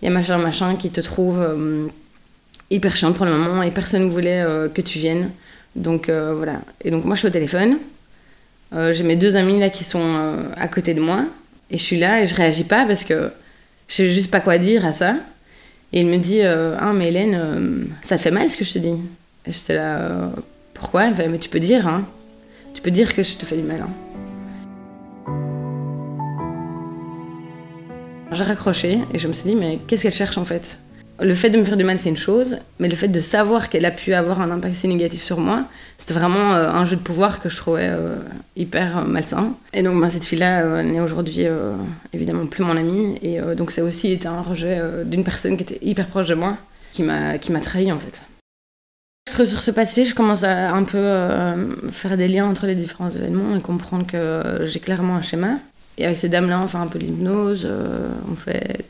Il 0.02 0.04
y 0.04 0.08
a 0.08 0.10
machin 0.10 0.38
machin 0.38 0.74
qui 0.74 0.90
te 0.90 1.00
trouve 1.00 1.40
hyper 2.70 2.96
chiante 2.96 3.16
pour 3.16 3.26
le 3.26 3.32
moment 3.32 3.62
et 3.62 3.70
personne 3.70 4.06
ne 4.06 4.10
voulait 4.10 4.42
euh, 4.42 4.68
que 4.68 4.80
tu 4.80 4.98
viennes. 4.98 5.30
Donc 5.76 6.08
euh, 6.08 6.34
voilà. 6.36 6.60
Et 6.82 6.90
donc 6.90 7.04
moi 7.04 7.14
je 7.14 7.20
suis 7.20 7.28
au 7.28 7.32
téléphone. 7.32 7.78
Euh, 8.74 8.92
j'ai 8.92 9.04
mes 9.04 9.16
deux 9.16 9.36
amis 9.36 9.58
là 9.58 9.70
qui 9.70 9.84
sont 9.84 10.36
à 10.56 10.68
côté 10.68 10.94
de 10.94 11.00
moi 11.00 11.24
et 11.70 11.78
je 11.78 11.82
suis 11.82 11.98
là 11.98 12.22
et 12.22 12.26
je 12.26 12.34
réagis 12.34 12.64
pas 12.64 12.84
parce 12.86 13.04
que 13.04 13.30
je 13.88 13.94
sais 13.94 14.10
juste 14.10 14.30
pas 14.30 14.40
quoi 14.40 14.58
dire 14.58 14.84
à 14.84 14.92
ça. 14.92 15.16
Et 15.92 16.00
il 16.00 16.06
me 16.06 16.18
dit 16.18 16.42
Ah, 16.42 16.92
mais 16.92 17.08
Hélène, 17.08 17.86
ça 18.02 18.16
te 18.16 18.22
fait 18.22 18.32
mal 18.32 18.50
ce 18.50 18.56
que 18.56 18.64
je 18.64 18.72
te 18.72 18.78
dis? 18.78 18.96
Et 19.46 19.52
j'étais 19.52 19.74
là 19.74 20.30
Pourquoi? 20.72 21.06
Elle 21.06 21.14
fait 21.14 21.28
Mais 21.28 21.38
tu 21.38 21.48
peux 21.48 21.60
dire, 21.60 21.86
hein. 21.86 22.04
Tu 22.72 22.82
peux 22.82 22.90
dire 22.90 23.14
que 23.14 23.22
je 23.22 23.36
te 23.36 23.44
fais 23.44 23.56
du 23.56 23.62
mal. 23.62 23.82
Hein. 23.82 23.90
J'ai 28.32 28.42
raccroché 28.42 28.98
et 29.12 29.18
je 29.18 29.28
me 29.28 29.32
suis 29.32 29.50
dit 29.50 29.54
Mais 29.54 29.78
qu'est-ce 29.86 30.02
qu'elle 30.02 30.12
cherche 30.12 30.38
en 30.38 30.44
fait? 30.44 30.78
Le 31.20 31.34
fait 31.34 31.50
de 31.50 31.58
me 31.58 31.64
faire 31.64 31.76
du 31.76 31.84
mal, 31.84 31.98
c'est 31.98 32.08
une 32.08 32.16
chose, 32.16 32.58
mais 32.80 32.88
le 32.88 32.96
fait 32.96 33.08
de 33.08 33.20
savoir 33.20 33.68
qu'elle 33.68 33.84
a 33.84 33.92
pu 33.92 34.14
avoir 34.14 34.40
un 34.40 34.50
impact 34.50 34.74
si 34.74 34.88
négatif 34.88 35.22
sur 35.22 35.38
moi, 35.38 35.64
c'était 35.96 36.14
vraiment 36.14 36.54
euh, 36.54 36.68
un 36.68 36.84
jeu 36.84 36.96
de 36.96 37.02
pouvoir 37.02 37.40
que 37.40 37.48
je 37.48 37.56
trouvais 37.56 37.88
euh, 37.88 38.16
hyper 38.56 38.98
euh, 38.98 39.04
malsain. 39.04 39.54
Et 39.72 39.82
donc, 39.82 40.00
bah, 40.00 40.10
cette 40.10 40.24
fille-là 40.24 40.82
n'est 40.82 41.00
aujourd'hui 41.00 41.46
évidemment 42.12 42.46
plus 42.46 42.64
mon 42.64 42.76
amie, 42.76 43.16
et 43.22 43.38
donc 43.56 43.70
ça 43.70 43.82
a 43.82 43.84
aussi 43.84 44.12
été 44.12 44.26
un 44.26 44.40
rejet 44.40 44.80
d'une 45.04 45.24
personne 45.24 45.56
qui 45.56 45.62
était 45.62 45.78
hyper 45.82 46.06
proche 46.06 46.28
de 46.28 46.34
moi, 46.34 46.56
qui 46.92 47.02
m'a 47.02 47.60
trahi 47.62 47.92
en 47.92 47.98
fait. 47.98 48.22
Sur 49.46 49.62
ce 49.62 49.70
passé, 49.70 50.04
je 50.04 50.14
commence 50.14 50.44
à 50.44 50.72
un 50.72 50.84
peu 50.84 51.22
faire 51.90 52.16
des 52.16 52.28
liens 52.28 52.46
entre 52.46 52.66
les 52.66 52.74
différents 52.74 53.10
événements 53.10 53.56
et 53.56 53.60
comprendre 53.60 54.06
que 54.06 54.64
j'ai 54.64 54.80
clairement 54.80 55.16
un 55.16 55.22
schéma. 55.22 55.58
Et 55.96 56.04
avec 56.04 56.18
ces 56.18 56.28
dames-là, 56.28 56.60
on 56.60 56.66
fait 56.66 56.78
un 56.78 56.86
peu 56.86 56.98
l'hypnose, 56.98 57.68
on 58.30 58.36
fait 58.36 58.84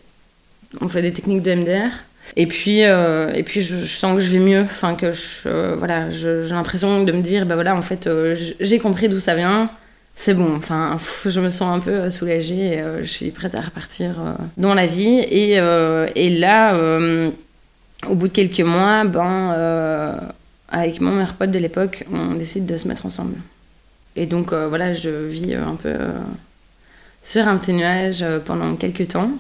on 0.81 0.89
fait 0.89 1.03
des 1.03 1.13
techniques 1.13 1.43
de 1.43 1.55
MDR. 1.55 1.91
Et 2.37 2.47
puis, 2.47 2.85
euh, 2.85 3.33
et 3.33 3.43
puis 3.43 3.63
je, 3.63 3.85
sens 3.85 4.17
que 4.17 4.21
je 4.21 4.31
vais 4.31 4.41
mieux, 4.41 4.63
enfin 4.63 4.95
que 4.95 5.13
euh, 5.47 5.77
voilà, 5.77 6.11
j'ai 6.11 6.49
l'impression 6.49 7.05
de 7.05 7.13
me 7.13 7.21
dire, 7.21 7.47
bah 7.47 7.55
voilà, 7.55 7.77
en 7.77 7.83
fait, 7.83 8.07
euh, 8.07 8.35
j'ai 8.61 8.79
compris 8.79 9.09
d'où 9.09 9.21
ça 9.21 9.35
vient, 9.35 9.71
c'est 10.17 10.35
bon, 10.35 10.57
enfin, 10.57 10.99
je 11.27 11.41
me 11.41 11.51
sens 11.51 11.77
un 11.77 11.81
peu 11.81 12.11
soulagée, 12.11 12.83
je 13.01 13.07
suis 13.07 13.31
prête 13.31 13.55
à 13.55 13.61
repartir 13.61 14.15
dans 14.57 14.75
la 14.75 14.87
vie. 14.87 15.19
Et, 15.19 15.55
et 15.55 16.31
là, 16.39 16.77
au 18.09 18.15
bout 18.15 18.29
de 18.29 18.33
quelques 18.33 18.61
mois, 18.61 19.05
ben, 19.05 20.21
avec 20.69 21.01
mon 21.01 21.13
meilleur 21.13 21.35
pote 21.35 21.51
de 21.51 21.59
l'époque, 21.59 22.05
on 22.13 22.35
décide 22.35 22.67
de 22.67 22.77
se 22.77 22.87
mettre 22.87 23.07
ensemble. 23.07 23.35
Et 24.15 24.27
donc 24.27 24.53
voilà, 24.53 24.95
je 24.95 25.11
vis 25.11 25.55
un 25.55 25.75
peu 25.75 25.95
sur 27.23 27.49
un 27.49 27.57
petit 27.57 27.73
nuage 27.73 28.25
pendant 28.45 28.77
quelques 28.77 29.09
temps. 29.09 29.33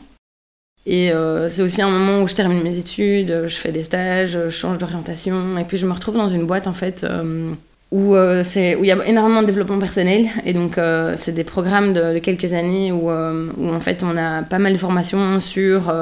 Et 0.86 1.12
euh, 1.12 1.48
c'est 1.48 1.62
aussi 1.62 1.80
un 1.80 1.88
moment 1.88 2.22
où 2.22 2.26
je 2.26 2.34
termine 2.34 2.62
mes 2.62 2.76
études, 2.76 3.30
euh, 3.30 3.48
je 3.48 3.54
fais 3.56 3.72
des 3.72 3.82
stages, 3.82 4.32
je 4.32 4.50
change 4.50 4.76
d'orientation, 4.76 5.56
et 5.56 5.64
puis 5.64 5.78
je 5.78 5.86
me 5.86 5.92
retrouve 5.92 6.16
dans 6.16 6.28
une 6.28 6.44
boîte 6.44 6.66
en 6.66 6.74
fait 6.74 7.04
euh, 7.04 7.52
où 7.90 8.14
il 8.14 8.86
y 8.86 8.92
a 8.92 9.06
énormément 9.06 9.40
de 9.40 9.46
développement 9.46 9.78
personnel, 9.78 10.26
et 10.44 10.52
donc 10.52 10.78
c'est 11.16 11.32
des 11.32 11.44
programmes 11.44 11.92
de, 11.92 12.18
quelques 12.18 12.52
années 12.52 12.92
où, 12.92 13.08
où, 13.08 13.68
en 13.72 13.80
fait 13.80 14.02
on 14.02 14.16
a 14.16 14.42
pas 14.42 14.58
mal 14.58 14.72
de 14.72 14.78
formations 14.78 15.40
sur 15.40 15.94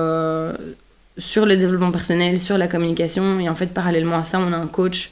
sur 1.19 1.45
le 1.45 1.57
développement 1.59 1.93
personnel, 1.93 2.41
sur 2.41 2.57
la 2.57 2.67
communication, 2.67 3.39
et 3.41 3.49
en 3.51 3.55
fait 3.55 3.67
parallèlement 3.67 4.17
à 4.17 4.25
ça 4.25 4.41
on 4.41 4.55
a 4.55 4.57
un 4.57 4.69
coach 4.69 5.11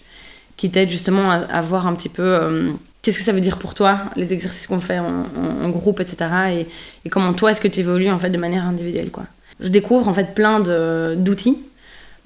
qui 0.57 0.71
t'aide 0.71 0.89
justement 0.89 1.31
à, 1.31 1.61
voir 1.61 1.87
un 1.87 1.95
petit 1.95 2.09
peu 2.09 2.73
qu'est-ce 3.03 3.19
que 3.19 3.25
ça 3.25 3.33
veut 3.33 3.43
dire 3.43 3.59
pour 3.59 3.75
toi, 3.75 4.01
les 4.17 4.33
exercices 4.33 4.67
qu'on 4.67 4.81
fait 4.81 5.01
en, 5.01 5.27
en, 5.63 5.69
groupe, 5.69 6.01
etc. 6.01 6.17
Et, 6.51 6.67
et 7.05 7.11
comment 7.11 7.35
toi 7.35 7.51
est-ce 7.51 7.61
que 7.61 7.69
tu 7.69 7.81
évolues 7.81 8.11
en 8.11 8.19
fait 8.19 8.31
de 8.31 8.39
manière 8.39 8.65
individuelle 8.65 9.11
quoi 9.11 9.27
je 9.61 9.69
découvre 9.69 10.09
en 10.09 10.15
fait 10.15 10.35
plein 10.35 10.61
d'outils 10.61 11.59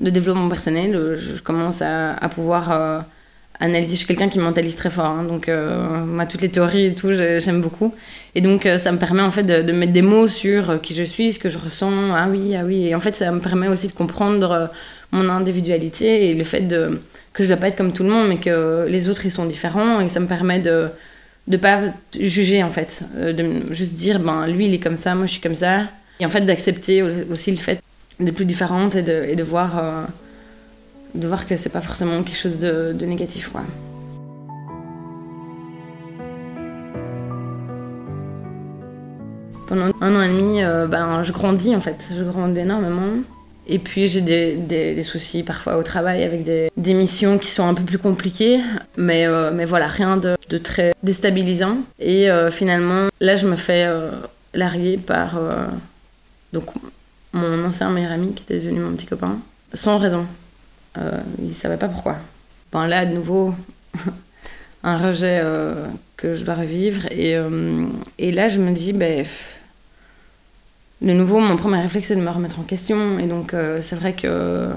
de, 0.01 0.11
développement 0.11 0.49
personnel. 0.49 1.19
Je 1.19 1.41
commence 1.41 1.83
à, 1.83 2.29
pouvoir 2.35 2.73
euh, 2.73 3.01
analyser. 3.61 3.93
Je 3.93 3.99
suis 3.99 4.07
quelqu'un 4.07 4.29
qui 4.29 4.39
mentalise 4.39 4.77
très 4.77 4.91
fort, 4.91 5.07
hein, 5.07 5.25
donc 5.25 5.49
euh, 5.49 6.05
moi, 6.05 6.27
toutes 6.27 6.43
les 6.43 6.49
théories 6.49 6.87
et 6.87 6.95
tout, 6.95 7.13
j'aime 7.13 7.61
beaucoup. 7.61 7.95
Et 8.35 8.41
donc 8.41 8.67
euh, 8.67 8.79
ça 8.79 8.93
me 8.93 8.99
permet 8.99 9.23
en 9.23 9.31
fait 9.31 9.45
de, 9.45 9.73
mettre 9.73 9.93
des 9.93 10.03
mots 10.03 10.29
sur 10.29 10.81
qui 10.81 10.95
je 10.95 11.05
suis, 11.05 11.33
ce 11.33 11.39
que 11.39 11.51
je 11.51 11.59
ressens. 11.59 12.15
Ah 12.15 12.27
oui, 12.31 12.55
ah 12.57 12.63
oui. 12.65 12.87
Et 12.87 12.95
en 12.95 13.01
fait, 13.01 13.17
ça 13.17 13.31
me 13.31 13.41
permet 13.41 13.69
aussi 13.69 13.89
de 13.89 13.93
comprendre 13.93 14.71
mon 15.13 15.29
individualité 15.29 16.31
et 16.31 16.35
le 16.35 16.45
fait 16.45 16.63
de, 16.63 17.01
que 17.33 17.43
je 17.43 17.49
dois 17.49 17.57
pas 17.57 17.69
être 17.69 17.77
comme 17.77 17.93
tout 17.93 18.05
le 18.05 18.11
monde, 18.11 18.29
mais 18.29 18.39
que 18.39 18.87
les 18.89 19.09
autres 19.09 19.27
ils 19.27 19.33
sont 19.33 19.47
différents. 19.47 20.01
Et 20.01 20.09
ça 20.09 20.21
me 20.21 20.27
permet 20.27 20.61
de 20.61 20.89
de 21.47 21.59
pas 21.59 21.81
juger 22.19 22.63
en 22.63 22.71
fait, 22.71 23.03
de 23.19 23.71
juste 23.71 23.97
dire 23.97 24.19
ben 24.19 24.47
lui 24.47 24.65
il 24.65 24.73
est 24.73 24.79
comme 24.79 24.97
ça, 24.97 25.15
moi 25.15 25.27
je 25.27 25.33
suis 25.33 25.43
comme 25.43 25.55
ça 25.55 25.83
et 26.21 26.27
en 26.27 26.31
fait, 26.31 26.43
d'accepter 26.43 27.03
aussi 27.03 27.51
le 27.51 27.57
fait 27.57 27.81
d'être 28.21 28.35
plus 28.35 28.45
différente 28.45 28.95
et 28.95 29.03
de, 29.03 29.25
et 29.25 29.37
de 29.37 29.43
voir, 29.43 29.79
euh, 29.79 30.05
de 31.15 31.27
voir 31.27 31.47
que 31.47 31.57
c'est 31.57 31.71
pas 31.71 31.81
forcément 31.81 32.23
quelque 32.23 32.39
chose 32.39 32.59
de, 32.59 32.93
négatif. 33.05 33.49
Quoi. 33.49 33.63
Pendant 39.67 39.91
un 40.01 40.15
an 40.15 40.23
et 40.23 40.29
demi, 40.29 40.63
euh, 40.63 40.87
ben, 40.87 41.23
je 41.25 41.33
grandis 41.33 41.75
en 41.75 41.81
fait, 41.81 42.09
je 42.17 42.23
grandis 42.23 42.61
énormément. 42.61 43.23
Et 43.67 43.79
puis 43.79 44.09
j'ai 44.09 44.21
des, 44.21 44.57
des, 44.57 44.95
des, 44.95 45.03
soucis 45.03 45.43
parfois 45.43 45.79
au 45.79 45.83
travail 45.83 46.23
avec 46.23 46.45
des, 46.45 46.71
des, 46.77 46.93
missions 46.93 47.39
qui 47.39 47.49
sont 47.49 47.67
un 47.67 47.73
peu 47.73 47.83
plus 47.83 47.97
compliquées, 47.97 48.61
mais, 48.99 49.27
euh, 49.27 49.53
mais 49.55 49.65
voilà, 49.65 49.87
rien 49.87 50.19
de, 50.19 50.37
de, 50.51 50.59
très 50.59 50.93
déstabilisant. 51.03 51.79
Et 51.99 52.29
finalement, 52.51 53.09
là 53.21 53.37
je 53.37 53.47
me 53.47 53.57
fais 53.57 53.89
larguer 54.53 54.99
par 54.99 55.41
donc 56.55 56.65
mon 57.35 57.65
ancien 57.65 57.91
meilleur 57.91 58.13
ami, 58.13 58.33
qui 58.33 58.45
était 58.45 58.61
devenu 58.61 58.81
mon 58.81 58.93
petit 58.93 59.07
copain, 59.07 59.39
sans 59.75 59.99
raison. 59.99 60.27
Euh, 60.97 61.21
il 61.43 61.55
savait 61.55 61.77
pas 61.77 61.89
pourquoi. 61.89 62.17
Ben 62.73 62.87
là, 62.87 63.05
de 63.05 63.13
nouveau, 63.13 63.55
un 64.85 64.99
rejet 64.99 65.41
euh, 65.43 65.87
que 66.17 66.35
je 66.35 66.45
dois 66.45 66.55
revivre. 66.55 67.07
Et, 67.11 67.37
euh, 67.37 67.87
et 68.19 68.31
là, 68.31 68.49
je 68.49 68.61
me 68.61 68.73
dis, 68.73 68.93
ben, 68.93 69.25
de 71.01 71.13
nouveau, 71.13 71.41
mon 71.41 71.57
premier 71.57 71.81
réflexe, 71.81 72.09
c'est 72.09 72.17
de 72.17 72.21
me 72.21 72.31
remettre 72.31 72.61
en 72.61 72.63
question. 72.63 73.19
Et 73.19 73.27
donc, 73.27 73.55
euh, 73.55 73.81
c'est 73.83 73.97
vrai 73.97 74.13
que 74.13 74.69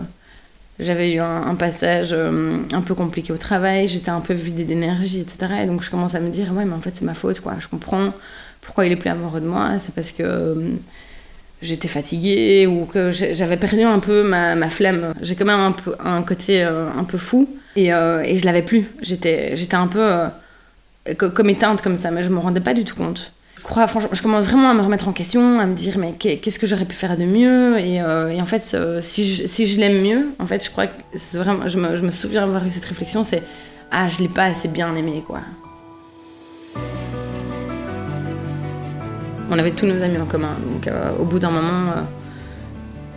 j'avais 0.79 1.13
eu 1.13 1.19
un, 1.19 1.55
passage 1.55 2.13
un 2.13 2.81
peu 2.81 2.93
compliqué 2.95 3.33
au 3.33 3.37
travail, 3.37 3.87
j'étais 3.87 4.11
un 4.11 4.21
peu 4.21 4.33
vidée 4.33 4.63
d'énergie, 4.63 5.21
etc. 5.21 5.61
Et 5.63 5.65
donc, 5.65 5.81
je 5.81 5.89
commence 5.89 6.15
à 6.15 6.19
me 6.19 6.29
dire, 6.29 6.53
ouais, 6.53 6.65
mais 6.65 6.75
en 6.75 6.81
fait, 6.81 6.93
c'est 6.95 7.05
ma 7.05 7.15
faute, 7.15 7.39
quoi. 7.39 7.55
Je 7.59 7.67
comprends 7.67 8.13
pourquoi 8.61 8.85
il 8.85 8.91
est 8.91 8.97
plus 8.97 9.09
amoureux 9.09 9.41
de 9.41 9.47
moi. 9.47 9.79
C'est 9.79 9.93
parce 9.95 10.11
que 10.11 10.77
j'étais 11.61 11.87
fatiguée 11.87 12.67
ou 12.67 12.85
que 12.85 13.11
j'avais 13.11 13.57
perdu 13.57 13.81
un 13.81 13.99
peu 13.99 14.23
ma, 14.23 14.55
ma 14.55 14.69
flemme. 14.69 15.13
J'ai 15.21 15.35
quand 15.35 15.45
même 15.45 15.59
un, 15.59 15.71
peu, 15.71 15.95
un 16.03 16.21
côté 16.21 16.63
euh, 16.63 16.89
un 16.89 17.03
peu 17.03 17.17
fou 17.17 17.49
et, 17.75 17.93
euh, 17.93 18.21
et 18.23 18.37
je 18.37 18.45
l'avais 18.45 18.61
plus. 18.61 18.85
J'étais, 19.01 19.55
un 19.73 19.87
peu 19.87 19.99
euh, 20.01 21.13
comme 21.15 21.49
éteinte 21.49 21.81
comme 21.81 21.97
ça, 21.97 22.11
mais 22.11 22.23
je 22.23 22.29
me 22.29 22.39
rendais 22.39 22.59
pas 22.59 22.73
du 22.73 22.85
tout 22.85 22.95
compte. 22.95 23.31
Je 23.57 23.63
crois, 23.63 23.87
franchement, 23.87 24.09
je 24.13 24.21
commence 24.21 24.45
vraiment 24.45 24.69
à 24.69 24.73
me 24.73 24.81
remettre 24.81 25.07
en 25.09 25.13
question, 25.13 25.59
à 25.59 25.65
me 25.65 25.75
dire 25.75 25.97
mais 25.97 26.13
qu'est-ce 26.13 26.57
que 26.57 26.67
j'aurais 26.67 26.85
pu 26.85 26.95
faire 26.95 27.17
de 27.17 27.25
mieux? 27.25 27.77
Et, 27.79 28.01
en 28.01 28.45
fait, 28.45 28.77
si 29.01 29.35
je, 29.35 29.45
si 29.45 29.67
je 29.67 29.79
l'aime 29.79 30.01
mieux, 30.01 30.27
en 30.39 30.47
fait, 30.47 30.63
je 30.63 30.69
crois 30.69 30.87
que 30.87 30.93
vraiment, 31.33 31.67
je 31.67 31.77
me, 31.77 31.97
je 31.97 32.01
me 32.01 32.11
souviens 32.11 32.43
avoir 32.43 32.65
eu 32.65 32.71
cette 32.71 32.85
réflexion, 32.85 33.25
c'est 33.25 33.43
ah, 33.91 34.07
je 34.07 34.21
l'ai 34.21 34.29
pas 34.29 34.45
assez 34.45 34.67
bien 34.67 34.95
aimé 34.95 35.23
quoi. 35.25 35.41
On 39.49 39.57
avait 39.57 39.71
tous 39.71 39.85
nos 39.85 40.01
amis 40.01 40.17
en 40.17 40.25
commun. 40.25 40.55
Donc 40.73 40.87
euh, 40.87 41.11
au 41.19 41.25
bout 41.25 41.39
d'un 41.39 41.51
moment, 41.51 41.91
euh, 41.91 42.01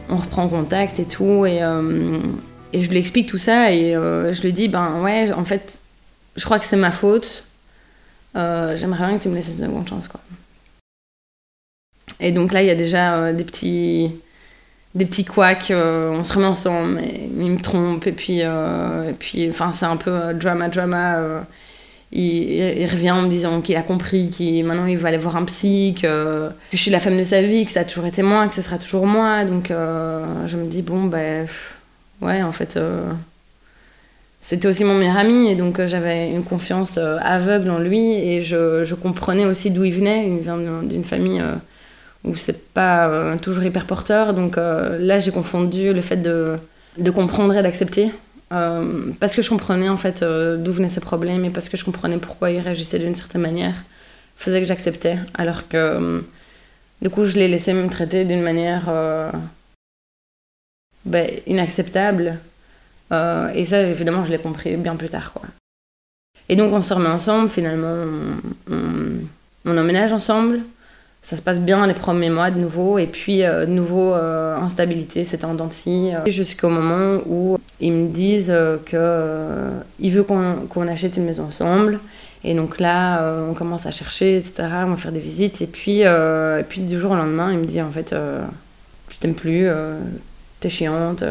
on 0.09 0.17
reprend 0.17 0.49
contact 0.49 1.01
et 1.01 1.05
tout. 1.05 1.45
Et, 1.45 1.63
euh, 1.63 2.21
et 2.73 2.83
je 2.83 2.91
lui 2.91 2.99
explique 2.99 3.29
tout 3.29 3.39
ça 3.39 3.73
et 3.73 3.93
je 3.93 4.43
lui 4.43 4.53
dis, 4.53 4.69
ben 4.69 5.01
ouais, 5.03 5.33
en 5.33 5.45
fait, 5.45 5.81
je 6.37 6.45
crois 6.45 6.59
que 6.59 6.67
c'est 6.67 6.77
ma 6.77 6.93
faute. 6.93 7.45
J'aimerais 8.35 9.07
bien 9.07 9.19
que 9.19 9.23
tu 9.23 9.29
me 9.29 9.35
laisses 9.35 9.49
une 9.49 9.67
seconde 9.67 9.89
chance. 9.89 10.07
Quoi. 10.07 10.21
Et 12.21 12.33
donc 12.33 12.53
là, 12.53 12.63
il 12.63 12.67
y 12.67 12.71
a 12.71 12.77
déjà 12.77 13.33
des 13.33 13.45
petits 13.45 14.13
des 14.97 15.07
petits 15.07 15.25
couacs, 15.25 15.73
on 15.73 16.25
se 16.25 16.33
remet 16.33 16.47
ensemble, 16.47 16.99
et 17.01 17.31
il 17.39 17.53
me 17.53 17.61
trompe, 17.61 18.09
et 18.09 18.13
puis, 18.13 18.43
c'est 19.21 19.85
un 19.85 19.97
peu 19.97 20.35
drama, 20.35 20.69
drama 20.69 21.45
il, 22.13 22.87
revient 22.87 23.13
en 23.13 23.23
me 23.23 23.29
disant 23.29 23.61
qu'il 23.61 23.77
a 23.77 23.83
compris, 23.83 24.31
qu'il 24.31 24.65
maintenant 24.65 24.87
il 24.87 24.99
va 24.99 25.09
aller 25.09 25.17
voir 25.17 25.37
un 25.37 25.45
psy, 25.45 25.95
que, 26.01 26.49
je 26.73 26.77
suis 26.77 26.91
la 26.91 26.99
femme 26.99 27.17
de 27.17 27.25
sa 27.25 27.43
vie, 27.43 27.65
que 27.65 27.71
ça 27.71 27.81
a 27.81 27.85
toujours 27.85 28.07
été 28.07 28.23
moi, 28.23 28.49
que 28.49 28.55
ce 28.55 28.63
sera 28.63 28.79
toujours 28.79 29.07
moi. 29.07 29.45
Donc 29.45 29.71
euh, 29.71 30.25
je 30.47 30.57
me 30.57 30.67
dis, 30.67 30.83
bon, 30.83 31.05
ben, 31.05 31.47
ouais, 32.21 32.43
en 32.43 32.53
fait, 32.53 32.77
euh, 32.77 33.13
c'était 34.41 34.67
aussi 34.67 34.85
mon 34.85 34.95
meilleur 34.95 35.19
ami, 35.19 35.51
et 35.51 35.55
donc 35.55 35.79
euh, 35.79 35.87
j'avais 35.87 36.31
une 36.31 36.43
confiance 36.43 36.99
aveugle 36.99 37.71
en 37.71 37.79
lui, 37.79 38.15
et 38.15 38.43
je, 38.43 38.85
je 38.85 38.95
comprenais 38.97 39.45
aussi 39.45 39.71
d'où 39.71 39.85
il 39.85 39.95
venait. 39.95 40.29
Il 40.29 40.39
vient 40.41 40.59
d'une 40.83 41.05
famille 41.05 41.43
où 42.25 42.35
c'est 42.35 42.73
pas 42.73 43.37
toujours 43.41 43.63
hyper 43.63 43.87
porteur. 43.87 44.35
Donc 44.35 44.57
là, 44.57 45.19
j'ai 45.21 45.31
confondu 45.31 45.95
le 45.95 46.01
fait 46.01 46.17
de, 46.17 46.59
de 46.99 47.11
comprendre 47.11 47.57
et 47.57 47.63
d'accepter. 47.63 48.11
Euh, 48.53 49.13
parce 49.21 49.37
que 49.37 49.43
je 49.43 49.49
comprenais 49.49 49.89
en 49.89 49.97
fait 49.97 50.23
euh, 50.23 50.57
d'où 50.57 50.73
venaient 50.73 50.89
ces 50.89 51.01
problèmes 51.01 51.45
et 51.45 51.51
parce 51.51 51.69
que 51.69 51.77
je 51.77 51.85
comprenais 51.85 52.19
pourquoi 52.19 52.51
il 52.51 52.59
réagissait 52.59 52.99
d'une 52.99 53.15
certaine 53.15 53.43
manière, 53.43 53.77
faisait 54.37 54.61
que 54.61 54.67
j'acceptais. 54.67 55.19
Alors 55.35 55.69
que 55.69 55.77
euh, 55.77 56.21
du 57.01 57.11
coup, 57.11 57.25
je 57.25 57.37
l'ai 57.37 57.49
laissé 57.49 57.73
me 57.73 57.89
traiter 57.89 58.25
d'une 58.25 58.43
manière 58.43 58.91
ben, 61.07 61.31
inacceptable. 61.47 62.39
et 63.11 63.65
ça, 63.65 63.83
évidemment, 63.83 64.25
je 64.25 64.31
l'ai 64.31 64.39
compris 64.39 64.77
bien 64.77 64.97
plus 64.97 65.09
tard. 65.09 65.33
Quoi. 65.33 65.49
Et 66.51 66.57
donc, 66.57 66.75
on 66.75 66.83
se 66.83 66.93
remet 66.93 67.09
ensemble, 67.09 67.49
finalement, 67.49 68.05
on 68.69 69.79
emménage 69.79 70.13
ensemble 70.13 70.61
ça 71.23 71.37
se 71.37 71.43
passe 71.43 71.61
bien 71.61 71.87
les 71.87 71.95
premiers 71.95 72.31
mois 72.31 72.51
de 72.51 72.59
nouveau 72.59 72.99
et 72.99 73.07
puis 73.07 73.45
euh, 73.45 73.67
de 73.67 73.71
nouveau 73.71 74.15
euh, 74.15 74.57
instabilité 74.57 75.25
c'était 75.25 75.45
en 75.45 75.55
denti 75.55 76.13
euh, 76.15 76.31
jusqu'au 76.31 76.71
moment 76.71 77.21
où 77.27 77.59
ils 77.81 77.93
me 77.93 78.09
disent 78.09 78.55
que 78.87 79.71
ils 79.99 80.13
veulent 80.13 80.25
qu'on 80.25 80.89
achète 80.89 81.17
une 81.17 81.25
maison 81.25 81.45
ensemble 81.45 82.01
et 82.43 82.55
donc 82.55 82.81
là 82.81 83.23
on 83.49 83.55
commence 83.55 83.87
à 83.87 83.91
chercher 83.91 84.37
etc 84.37 84.69
on 84.85 84.91
va 84.91 84.97
faire 84.97 85.13
des 85.13 85.21
visites 85.21 85.61
et 85.61 85.67
puis 85.67 86.01
et 86.01 86.65
puis 86.69 86.81
du 86.83 86.99
jour 86.99 87.13
au 87.13 87.17
lendemain 87.17 87.53
il 87.53 87.59
me 87.59 87.67
dit 87.67 87.81
en 87.81 87.91
fait 87.91 88.15
je 89.09 89.19
t'aime 89.19 89.35
plus 89.35 89.69
t'es 90.61 90.71
chiante 90.71 91.25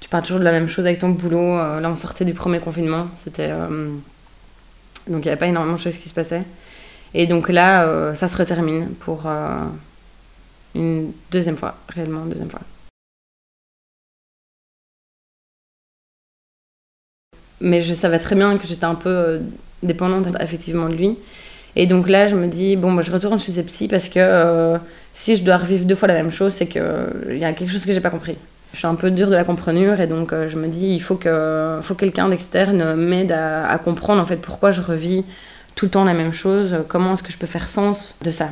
tu 0.00 0.08
parles 0.08 0.22
toujours 0.22 0.38
de 0.38 0.44
la 0.44 0.52
même 0.52 0.68
chose 0.68 0.86
avec 0.86 0.98
ton 1.00 1.10
boulot 1.10 1.56
là 1.56 1.90
on 1.90 1.96
sortait 1.96 2.24
du 2.24 2.34
premier 2.34 2.60
confinement 2.60 3.08
c'était 3.22 3.50
donc 5.08 5.24
il 5.24 5.26
n'y 5.26 5.28
avait 5.28 5.36
pas 5.36 5.46
énormément 5.46 5.76
de 5.76 5.80
choses 5.80 5.96
qui 5.96 6.08
se 6.08 6.14
passaient 6.14 6.44
et 7.14 7.26
donc 7.26 7.48
là, 7.48 7.86
euh, 7.86 8.14
ça 8.14 8.28
se 8.28 8.36
retermine 8.36 8.88
pour 9.00 9.24
euh, 9.26 9.64
une 10.74 11.12
deuxième 11.30 11.56
fois, 11.56 11.76
réellement 11.88 12.22
une 12.24 12.30
deuxième 12.30 12.50
fois. 12.50 12.60
Mais 17.60 17.82
je 17.82 17.94
savais 17.94 18.18
très 18.18 18.36
bien 18.36 18.56
que 18.56 18.66
j'étais 18.66 18.84
un 18.84 18.94
peu 18.94 19.10
euh, 19.10 19.38
dépendante 19.82 20.28
effectivement 20.40 20.88
de 20.88 20.94
lui. 20.94 21.18
Et 21.76 21.86
donc 21.86 22.08
là, 22.08 22.26
je 22.26 22.34
me 22.34 22.46
dis, 22.46 22.76
bon, 22.76 22.90
moi, 22.90 23.02
je 23.02 23.10
retourne 23.10 23.38
chez 23.38 23.52
ces 23.52 23.64
psy 23.64 23.86
parce 23.86 24.08
que 24.08 24.76
si 25.14 25.36
je 25.36 25.44
dois 25.44 25.56
revivre 25.56 25.84
deux 25.84 25.94
fois 25.94 26.08
la 26.08 26.14
même 26.14 26.32
chose, 26.32 26.52
c'est 26.52 26.66
qu'il 26.66 27.36
y 27.36 27.44
a 27.44 27.52
quelque 27.52 27.70
chose 27.70 27.84
que 27.84 27.92
j'ai 27.92 28.00
pas 28.00 28.10
compris. 28.10 28.36
Je 28.72 28.78
suis 28.78 28.88
un 28.88 28.96
peu 28.96 29.10
dure 29.10 29.28
de 29.28 29.34
la 29.34 29.44
comprenure 29.44 30.00
et 30.00 30.08
donc 30.08 30.32
je 30.32 30.56
me 30.56 30.66
dis, 30.66 30.94
il 30.94 31.00
faut 31.00 31.14
que 31.14 31.78
faut 31.82 31.94
quelqu'un 31.94 32.28
d'externe 32.28 32.94
m'aide 32.96 33.30
à, 33.30 33.68
à, 33.68 33.78
comprendre 33.78 34.20
en 34.20 34.26
fait 34.26 34.36
pourquoi 34.36 34.72
je 34.72 34.80
revis 34.80 35.24
tout 35.74 35.86
le 35.86 35.90
temps 35.90 36.04
la 36.04 36.14
même 36.14 36.32
chose. 36.32 36.84
Comment 36.88 37.14
est-ce 37.14 37.22
que 37.22 37.32
je 37.32 37.38
peux 37.38 37.46
faire 37.46 37.68
sens 37.68 38.16
de 38.22 38.30
ça? 38.30 38.50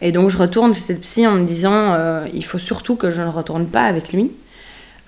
Et 0.00 0.12
donc 0.12 0.30
je 0.30 0.36
retourne 0.36 0.74
chez 0.74 0.82
cette 0.82 1.00
psy 1.00 1.26
en 1.26 1.32
me 1.32 1.44
disant 1.44 2.24
il 2.32 2.44
faut 2.44 2.58
surtout 2.58 2.96
que 2.96 3.10
je 3.10 3.22
ne 3.22 3.28
retourne 3.28 3.66
pas 3.66 3.84
avec 3.84 4.12
lui. 4.12 4.30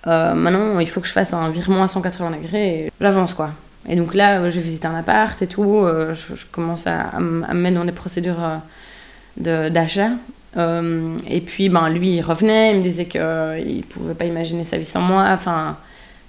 maintenant, 0.07 0.79
il 0.81 0.89
faut 0.89 1.01
que 1.01 1.07
je 1.07 1.13
fasse 1.13 1.33
un 1.33 1.49
virement 1.51 1.85
à 1.85 1.89
180 1.89 2.31
degrés 2.33 2.87
et 2.87 2.93
j'avance 3.01 3.35
quoi. 3.35 3.51
Et 3.89 3.97
donc 3.97 4.15
là, 4.15 4.51
je 4.51 4.59
visite 4.59 4.85
un 4.85 4.95
appart 4.95 5.41
et 5.43 5.47
tout. 5.47 5.85
je, 5.85 6.45
commence 6.51 6.87
à, 6.87 7.01
à, 7.01 7.21
me 7.21 7.55
mettre 7.55 7.77
dans 7.77 7.85
des 7.85 7.93
procédures 7.93 8.61
d'achat. 9.37 10.11
Euh, 10.57 11.17
et 11.29 11.41
puis, 11.41 11.69
ben, 11.69 11.89
lui, 11.89 12.17
il 12.17 12.23
revenait, 12.23 12.73
il 12.73 12.79
me 12.79 12.83
disait 12.83 13.07
qu'il 13.07 13.21
ne 13.21 13.83
pouvait 13.83 14.15
pas 14.15 14.25
imaginer 14.25 14.65
sa 14.65 14.79
vie 14.79 14.85
sans 14.85 15.01
moi. 15.01 15.29
Enfin, 15.33 15.77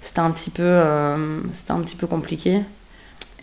c'était 0.00 0.20
un, 0.20 0.32
euh, 0.60 1.40
un 1.68 1.80
petit 1.80 1.96
peu 1.96 2.06
compliqué. 2.06 2.60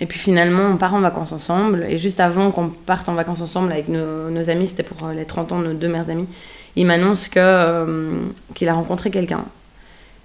Et 0.01 0.06
puis 0.06 0.20
finalement, 0.20 0.63
on 0.63 0.77
part 0.77 0.94
en 0.94 1.01
vacances 1.01 1.32
ensemble. 1.32 1.86
Et 1.89 1.98
juste 1.98 2.20
avant 2.20 2.51
qu'on 2.51 2.70
parte 2.70 3.10
en 3.10 3.15
vacances 3.15 3.41
ensemble 3.41 3.72
avec 3.72 3.89
nos, 3.89 4.50
amis, 4.50 4.68
c'était 4.68 4.84
pour 4.84 5.10
les 5.10 5.25
30 5.25 5.51
ans 5.51 5.60
de 5.60 5.68
nos 5.68 5.74
deux 5.74 5.89
meilleurs 5.89 6.10
amis, 6.10 6.27
il 6.75 6.86
m'annonce 6.86 7.27
que, 7.27 7.39
euh, 7.39 8.20
qu'il 8.53 8.70
a 8.70 8.74
rencontré 8.74 9.12
quelqu'un. 9.12 9.44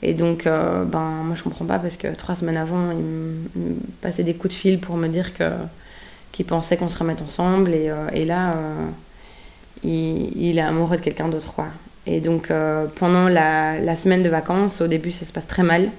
Et 0.02 0.12
donc, 0.12 0.44
ben, 0.44 1.22
moi, 1.24 1.34
je 1.34 1.42
comprends 1.42 1.64
pas 1.64 1.78
parce 1.78 1.96
que 1.96 2.08
trois 2.14 2.34
semaines 2.34 2.58
avant, 2.58 2.90
il 2.90 2.98
me, 2.98 3.76
passait 4.02 4.22
des 4.22 4.34
coups 4.34 4.54
de 4.54 4.58
fil 4.58 4.78
pour 4.78 4.96
me 4.96 5.08
dire 5.08 5.32
que, 5.32 5.50
qu'il 6.30 6.44
pensait 6.44 6.76
qu'on 6.76 6.88
se 6.88 6.98
remette 6.98 7.22
ensemble. 7.22 7.72
Et, 7.72 8.24
là 8.26 8.52
il, 9.84 10.58
est 10.58 10.62
amoureux 10.62 10.96
de 10.96 11.02
quelqu'un 11.02 11.28
d'autre, 11.28 11.52
quoi. 11.54 11.66
Et 12.06 12.20
donc, 12.20 12.50
euh, 12.50 12.86
pendant 12.96 13.28
la, 13.28 13.96
semaine 13.96 14.22
de 14.22 14.28
vacances, 14.28 14.80
au 14.80 14.86
début, 14.86 15.12
ça 15.12 15.24
se 15.24 15.32
passe 15.32 15.46
très 15.46 15.62
mal. 15.62 15.90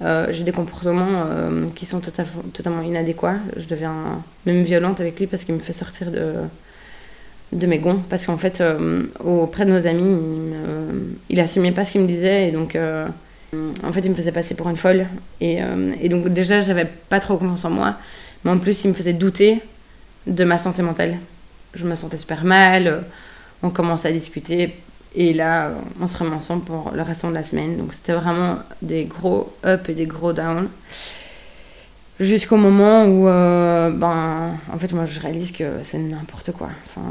Euh, 0.00 0.28
j'ai 0.30 0.44
des 0.44 0.52
comportements 0.52 1.24
euh, 1.26 1.66
qui 1.74 1.86
sont 1.86 2.00
totalement 2.00 2.82
inadéquats. 2.82 3.38
Je 3.56 3.66
deviens 3.66 4.22
même 4.46 4.62
violente 4.62 5.00
avec 5.00 5.18
lui 5.18 5.26
parce 5.26 5.44
qu'il 5.44 5.54
me 5.54 5.60
fait 5.60 5.72
sortir 5.72 6.10
de, 6.10 6.34
de 7.52 7.66
mes 7.66 7.78
gonds. 7.78 8.00
Parce 8.08 8.26
qu'en 8.26 8.38
fait, 8.38 8.62
auprès 9.24 9.64
de 9.64 9.72
nos 9.72 9.86
amis, 9.86 10.16
il, 11.30 11.40
assumait 11.40 11.72
pas 11.72 11.84
ce 11.84 11.92
qu'il 11.92 12.02
me 12.02 12.06
disait. 12.06 12.48
Et 12.48 12.52
donc, 12.52 12.76
en 12.76 13.92
fait, 13.92 14.00
il 14.00 14.10
me 14.10 14.14
faisait 14.14 14.32
passer 14.32 14.54
pour 14.54 14.68
une 14.68 14.76
folle. 14.76 15.06
Et, 15.40 15.60
donc, 16.08 16.28
déjà, 16.28 16.60
j'avais 16.60 16.88
pas 17.08 17.20
trop 17.20 17.36
confiance 17.36 17.64
en 17.64 17.70
moi. 17.70 17.96
Mais 18.44 18.50
en 18.52 18.58
plus, 18.58 18.84
il 18.84 18.88
me 18.88 18.94
faisait 18.94 19.14
douter 19.14 19.60
de 20.26 20.44
ma 20.44 20.58
santé 20.58 20.82
mentale 20.82 21.16
je 21.74 21.84
me 21.84 21.94
sentais 21.94 22.16
super 22.16 22.44
mal. 22.44 22.86
Euh, 22.86 23.00
on 23.62 23.70
commence 23.70 24.04
à 24.04 24.12
discuter. 24.12 24.74
Et 25.20 25.34
là, 25.34 25.72
on 26.00 26.06
se 26.06 26.16
remet 26.16 26.36
ensemble 26.36 26.62
pour 26.62 26.92
le 26.94 27.02
restant 27.02 27.28
de 27.28 27.34
la 27.34 27.42
semaine. 27.42 27.76
Donc 27.76 27.92
c'était 27.92 28.12
vraiment 28.12 28.60
des 28.82 29.04
gros 29.04 29.52
up 29.64 29.88
et 29.88 29.92
des 29.92 30.06
gros 30.06 30.32
down. 30.32 30.68
Jusqu'au 32.20 32.56
moment 32.56 33.04
où, 33.04 33.26
euh, 33.26 33.90
ben, 33.90 34.52
en 34.72 34.78
fait, 34.78 34.92
moi, 34.92 35.06
je 35.06 35.18
réalise 35.18 35.50
que 35.50 35.64
c'est 35.82 35.98
n'importe 35.98 36.52
quoi. 36.52 36.68
Enfin, 36.86 37.02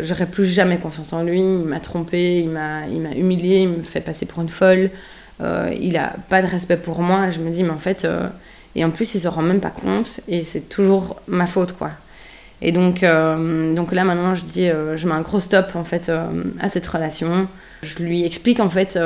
j'aurais 0.00 0.24
plus 0.24 0.46
jamais 0.46 0.78
confiance 0.78 1.12
en 1.12 1.22
lui. 1.22 1.40
Il 1.40 1.66
m'a 1.66 1.80
trompé, 1.80 2.40
il 2.40 2.48
m'a, 2.48 2.86
il 2.86 3.02
m'a 3.02 3.12
humilié, 3.12 3.58
il 3.58 3.68
me 3.68 3.82
fait 3.82 4.00
passer 4.00 4.24
pour 4.24 4.40
une 4.40 4.48
folle. 4.48 4.90
Euh, 5.42 5.70
il 5.78 5.98
a 5.98 6.14
pas 6.30 6.40
de 6.40 6.46
respect 6.46 6.78
pour 6.78 7.02
moi. 7.02 7.28
Je 7.28 7.40
me 7.40 7.50
dis, 7.50 7.62
mais 7.62 7.70
en 7.70 7.78
fait, 7.78 8.06
et 8.74 8.86
en 8.86 8.90
plus, 8.90 9.14
il 9.14 9.20
se 9.20 9.28
rend 9.28 9.42
même 9.42 9.60
pas 9.60 9.70
compte. 9.70 10.20
Et 10.28 10.44
c'est 10.44 10.70
toujours 10.70 11.20
ma 11.26 11.46
faute, 11.46 11.72
quoi. 11.74 11.90
Et 12.62 12.72
donc, 12.72 13.02
euh, 13.02 13.74
donc 13.74 13.92
là 13.92 14.04
maintenant, 14.04 14.34
je 14.34 14.42
dis, 14.42 14.68
euh, 14.68 14.96
je 14.96 15.06
mets 15.06 15.14
un 15.14 15.20
gros 15.20 15.40
stop 15.40 15.72
en 15.74 15.84
fait 15.84 16.08
euh, 16.08 16.26
à 16.60 16.68
cette 16.68 16.86
relation. 16.86 17.48
Je 17.82 18.02
lui 18.02 18.24
explique 18.24 18.60
en 18.60 18.70
fait, 18.70 18.98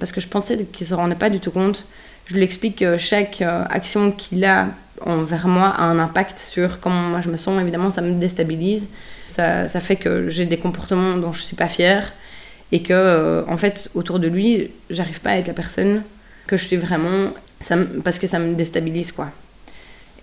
parce 0.00 0.10
que 0.10 0.20
je 0.22 0.26
pensais 0.26 0.64
qu'il 0.64 0.86
se 0.86 0.94
rendait 0.94 1.14
pas 1.16 1.28
du 1.28 1.38
tout 1.38 1.50
compte. 1.50 1.84
Je 2.24 2.34
lui 2.34 2.42
explique 2.42 2.78
que 2.78 2.96
chaque 2.96 3.42
action 3.42 4.10
qu'il 4.10 4.42
a 4.46 4.68
envers 5.04 5.48
moi 5.48 5.68
a 5.68 5.82
un 5.82 5.98
impact 5.98 6.38
sur 6.38 6.80
comment 6.80 7.02
moi 7.02 7.20
je 7.20 7.28
me 7.28 7.36
sens. 7.36 7.60
Évidemment, 7.60 7.90
ça 7.90 8.00
me 8.00 8.18
déstabilise. 8.18 8.88
Ça, 9.28 9.68
ça 9.68 9.80
fait 9.80 9.96
que 9.96 10.30
j'ai 10.30 10.46
des 10.46 10.56
comportements 10.56 11.18
dont 11.18 11.32
je 11.32 11.42
suis 11.42 11.56
pas 11.56 11.68
fière 11.68 12.10
et 12.70 12.82
que 12.82 13.44
en 13.46 13.58
fait 13.58 13.90
autour 13.94 14.18
de 14.18 14.28
lui, 14.28 14.70
j'arrive 14.88 15.20
pas 15.20 15.32
à 15.32 15.36
être 15.36 15.48
la 15.48 15.52
personne 15.52 16.00
que 16.46 16.56
je 16.56 16.64
suis 16.64 16.78
vraiment, 16.78 17.32
ça, 17.60 17.76
parce 18.02 18.18
que 18.18 18.26
ça 18.26 18.38
me 18.38 18.54
déstabilise 18.54 19.12
quoi. 19.12 19.30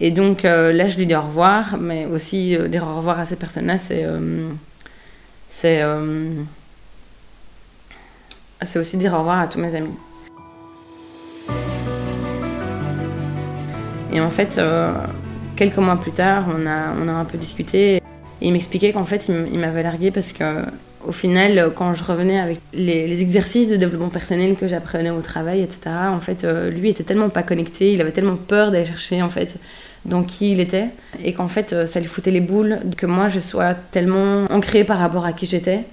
Et 0.01 0.11
donc 0.11 0.45
euh, 0.45 0.71
là, 0.71 0.87
je 0.87 0.97
lui 0.97 1.05
dis 1.05 1.15
au 1.15 1.21
revoir, 1.21 1.77
mais 1.77 2.05
aussi 2.05 2.55
euh, 2.55 2.67
dire 2.67 2.87
au 2.87 2.95
revoir 2.95 3.19
à 3.19 3.25
cette 3.25 3.39
personne-là, 3.39 3.77
c'est. 3.77 4.03
Euh, 4.03 4.49
c'est. 5.49 5.83
c'est 8.61 8.79
aussi 8.79 8.97
dire 8.97 9.13
au 9.13 9.19
revoir 9.19 9.39
à 9.39 9.47
tous 9.47 9.59
mes 9.59 9.75
amis. 9.75 9.95
Et 14.11 14.21
en 14.21 14.29
fait, 14.29 14.59
quelques 15.55 15.77
mois 15.77 15.97
plus 15.97 16.11
tard, 16.11 16.45
on 16.47 16.65
a, 16.65 16.93
on 17.01 17.07
a 17.07 17.11
un 17.11 17.25
peu 17.25 17.37
discuté. 17.37 17.97
Et 17.97 18.01
il 18.47 18.53
m'expliquait 18.53 18.93
qu'en 18.93 19.05
fait, 19.05 19.27
il 19.27 19.59
m'avait 19.59 19.83
largué 19.83 20.11
parce 20.11 20.31
que 20.31 20.65
au 21.05 21.11
final, 21.11 21.71
quand 21.75 21.93
je 21.93 22.03
revenais 22.03 22.39
avec 22.39 22.59
les, 22.73 23.07
les 23.07 23.21
exercices 23.21 23.69
de 23.69 23.75
développement 23.75 24.09
personnel 24.09 24.55
que 24.55 24.67
j'apprenais 24.67 25.09
au 25.09 25.21
travail, 25.21 25.61
etc., 25.61 25.89
en 26.11 26.19
fait, 26.19 26.45
lui 26.71 26.89
était 26.89 27.03
tellement 27.03 27.29
pas 27.29 27.43
connecté, 27.43 27.93
il 27.93 28.01
avait 28.01 28.11
tellement 28.11 28.35
peur 28.35 28.71
d'aller 28.71 28.85
chercher 28.85 29.21
en 29.21 29.29
fait 29.29 29.59
dans 30.05 30.23
qui 30.23 30.51
il 30.51 30.59
était 30.59 30.89
et 31.23 31.33
qu'en 31.33 31.47
fait 31.47 31.73
euh, 31.73 31.85
ça 31.85 31.99
lui 31.99 32.07
foutait 32.07 32.31
les 32.31 32.41
boules 32.41 32.79
que 32.97 33.05
moi 33.05 33.27
je 33.27 33.39
sois 33.39 33.73
tellement 33.73 34.45
ancrée 34.49 34.83
par 34.83 34.99
rapport 34.99 35.25
à 35.25 35.33
qui 35.33 35.45
j'étais 35.45 35.83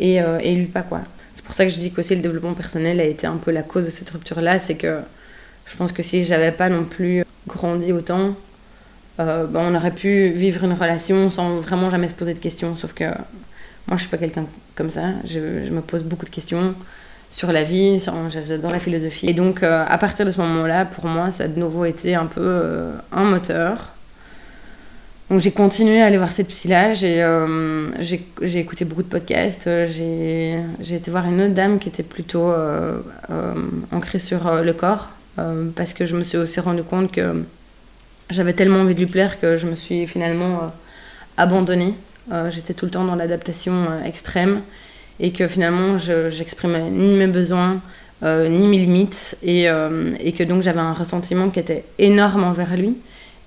et, 0.00 0.20
euh, 0.20 0.38
et 0.42 0.54
lui 0.54 0.66
pas 0.66 0.82
quoi. 0.82 1.00
C'est 1.34 1.44
pour 1.44 1.54
ça 1.54 1.64
que 1.64 1.70
je 1.72 1.78
dis 1.78 1.90
qu'aussi 1.90 2.14
le 2.14 2.22
développement 2.22 2.54
personnel 2.54 3.00
a 3.00 3.04
été 3.04 3.26
un 3.26 3.36
peu 3.36 3.50
la 3.50 3.62
cause 3.62 3.86
de 3.86 3.90
cette 3.90 4.10
rupture 4.10 4.40
là, 4.40 4.58
c'est 4.58 4.76
que 4.76 4.98
je 5.66 5.76
pense 5.76 5.92
que 5.92 6.02
si 6.02 6.24
j'avais 6.24 6.52
pas 6.52 6.68
non 6.68 6.84
plus 6.84 7.24
grandi 7.48 7.92
autant, 7.92 8.34
euh, 9.20 9.46
ben, 9.46 9.60
on 9.70 9.74
aurait 9.74 9.94
pu 9.94 10.28
vivre 10.30 10.64
une 10.64 10.72
relation 10.74 11.30
sans 11.30 11.60
vraiment 11.60 11.88
jamais 11.90 12.08
se 12.08 12.14
poser 12.14 12.34
de 12.34 12.38
questions. 12.38 12.76
Sauf 12.76 12.92
que 12.92 13.04
moi 13.86 13.96
je 13.96 14.00
suis 14.02 14.08
pas 14.08 14.18
quelqu'un 14.18 14.46
comme 14.74 14.90
ça, 14.90 15.10
je, 15.24 15.64
je 15.66 15.70
me 15.70 15.80
pose 15.80 16.02
beaucoup 16.02 16.24
de 16.24 16.30
questions 16.30 16.74
sur 17.34 17.50
la 17.50 17.64
vie, 17.64 18.00
j'adore 18.46 18.70
la 18.70 18.78
philosophie. 18.78 19.26
Et 19.26 19.34
donc, 19.34 19.64
euh, 19.64 19.84
à 19.88 19.98
partir 19.98 20.24
de 20.24 20.30
ce 20.30 20.38
moment-là, 20.38 20.84
pour 20.84 21.06
moi, 21.06 21.32
ça 21.32 21.44
a 21.44 21.48
de 21.48 21.58
nouveau 21.58 21.84
été 21.84 22.14
un 22.14 22.26
peu 22.26 22.40
euh, 22.40 22.92
un 23.10 23.24
moteur. 23.24 23.90
Donc, 25.28 25.40
j'ai 25.40 25.50
continué 25.50 26.00
à 26.00 26.06
aller 26.06 26.16
voir 26.16 26.30
cette 26.30 26.46
psy-là. 26.46 26.92
J'ai 26.92 27.24
euh, 27.24 27.90
écouté 28.40 28.84
beaucoup 28.84 29.02
de 29.02 29.08
podcasts. 29.08 29.68
J'ai 29.88 30.60
été 30.88 31.10
voir 31.10 31.26
une 31.26 31.40
autre 31.40 31.54
dame 31.54 31.80
qui 31.80 31.88
était 31.88 32.04
plutôt 32.04 32.52
ancrée 33.90 34.20
sur 34.20 34.62
le 34.62 34.72
corps. 34.72 35.08
parce 35.74 35.92
que 35.92 36.06
je 36.06 36.14
me 36.14 36.22
suis 36.22 36.38
aussi 36.38 36.60
rendu 36.60 36.84
compte 36.84 37.10
que 37.10 37.42
j'avais 38.30 38.52
tellement 38.52 38.78
envie 38.78 38.94
de 38.94 39.00
lui 39.00 39.06
plaire 39.06 39.40
que 39.40 39.56
je 39.56 39.66
me 39.66 39.74
suis 39.74 40.06
finalement 40.06 40.72
abandonnée. 41.36 41.94
J'étais 42.50 42.74
tout 42.74 42.84
le 42.84 42.92
temps 42.92 43.04
dans 43.04 43.16
l'adaptation 43.16 43.88
extrême 44.04 44.60
et 45.20 45.32
que 45.32 45.46
finalement 45.48 45.98
j'exprimais 45.98 46.90
ni 46.90 47.14
mes 47.14 47.26
besoins 47.26 47.80
euh, 48.24 48.48
ni 48.48 48.68
mes 48.68 48.78
limites 48.78 49.36
et, 49.42 49.68
euh, 49.68 50.14
et 50.18 50.32
que 50.32 50.42
donc 50.44 50.62
j'avais 50.62 50.80
un 50.80 50.94
ressentiment 50.94 51.50
qui 51.50 51.60
était 51.60 51.84
énorme 51.98 52.44
envers 52.44 52.74
lui. 52.74 52.96